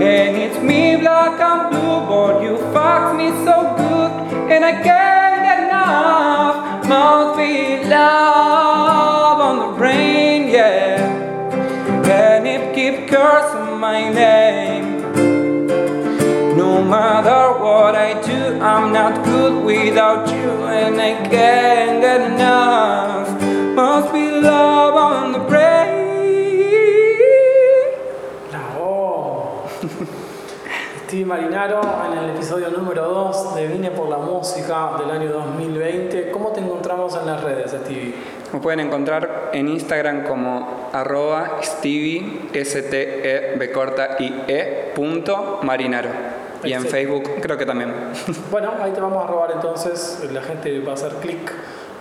And 0.00 0.36
it's 0.36 0.58
me 0.62 0.96
black 0.96 1.40
and 1.40 1.70
blue, 1.70 2.00
but 2.08 2.42
you 2.42 2.56
fucked 2.72 3.16
me 3.16 3.28
so 3.44 3.74
good, 3.76 4.10
and 4.52 4.64
I 4.64 4.72
can't 4.82 5.42
get 5.46 5.58
enough. 5.64 6.86
Must 6.88 7.36
be 7.38 7.84
love 7.88 9.38
on 9.48 9.56
the 9.58 9.78
brain, 9.78 10.48
yeah. 10.48 11.00
And 12.08 12.46
it 12.46 12.74
keep 12.74 13.08
cursing 13.08 13.78
my 13.78 14.08
name. 14.12 15.02
No 16.56 16.82
matter 16.82 17.58
what 17.62 17.94
I 17.94 18.20
do, 18.22 18.60
I'm 18.60 18.92
not 18.92 19.24
good 19.24 19.64
without 19.64 20.28
you, 20.28 20.50
and 20.66 21.00
I 21.00 21.14
can't 21.28 22.00
get 22.00 22.20
enough. 22.32 23.28
Must 23.74 24.12
be 24.12 24.30
love 24.30 24.95
Marinaro 31.24 31.80
en 32.06 32.18
el 32.18 32.30
episodio 32.30 32.68
número 32.70 33.08
2 33.08 33.54
de 33.54 33.66
Vine 33.68 33.90
por 33.90 34.08
la 34.08 34.18
Música 34.18 34.92
del 34.98 35.10
año 35.10 35.32
2020. 35.32 36.30
¿Cómo 36.30 36.50
te 36.50 36.60
encontramos 36.60 37.16
en 37.16 37.26
las 37.26 37.42
redes, 37.42 37.70
Stevie? 37.70 38.14
Me 38.52 38.60
pueden 38.60 38.80
encontrar 38.80 39.50
en 39.52 39.68
Instagram 39.68 40.24
como 40.24 40.88
arroba 40.92 41.58
Stevie, 41.62 42.48
S-T-E, 42.52 43.56
B 43.56 43.72
corta 43.72 44.16
I 44.18 44.44
E, 44.48 44.92
punto 44.94 45.60
Marinaro. 45.62 46.10
Y 46.64 46.72
en. 46.72 46.84
Facebook 46.86 47.24
creo 47.40 47.56
que 47.56 47.66
también. 47.66 47.92
Bueno, 48.50 48.72
ahí 48.80 48.92
te 48.92 49.00
vamos 49.00 49.24
a 49.24 49.26
robar 49.26 49.52
entonces. 49.52 50.26
La 50.32 50.42
gente 50.42 50.80
va 50.80 50.92
a 50.92 50.94
hacer 50.94 51.12
clic 51.14 51.52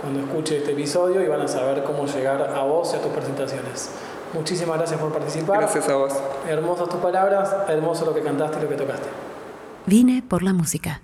cuando 0.01 0.19
escuche 0.21 0.57
este 0.57 0.71
episodio 0.71 1.21
y 1.21 1.27
van 1.27 1.41
a 1.41 1.47
saber 1.47 1.83
cómo 1.83 2.05
llegar 2.05 2.53
a 2.55 2.63
vos 2.63 2.93
y 2.93 2.97
a 2.97 3.01
tus 3.01 3.11
presentaciones. 3.11 3.91
Muchísimas 4.35 4.77
gracias 4.77 4.99
por 4.99 5.11
participar. 5.11 5.59
Gracias 5.59 5.89
a 5.89 5.95
vos. 5.95 6.13
Hermosas 6.47 6.89
tus 6.89 6.99
palabras, 6.99 7.55
hermoso 7.69 8.05
lo 8.05 8.13
que 8.13 8.21
cantaste 8.21 8.59
y 8.59 8.61
lo 8.63 8.69
que 8.69 8.75
tocaste. 8.75 9.07
Vine 9.85 10.23
por 10.27 10.43
la 10.43 10.53
música. 10.53 11.01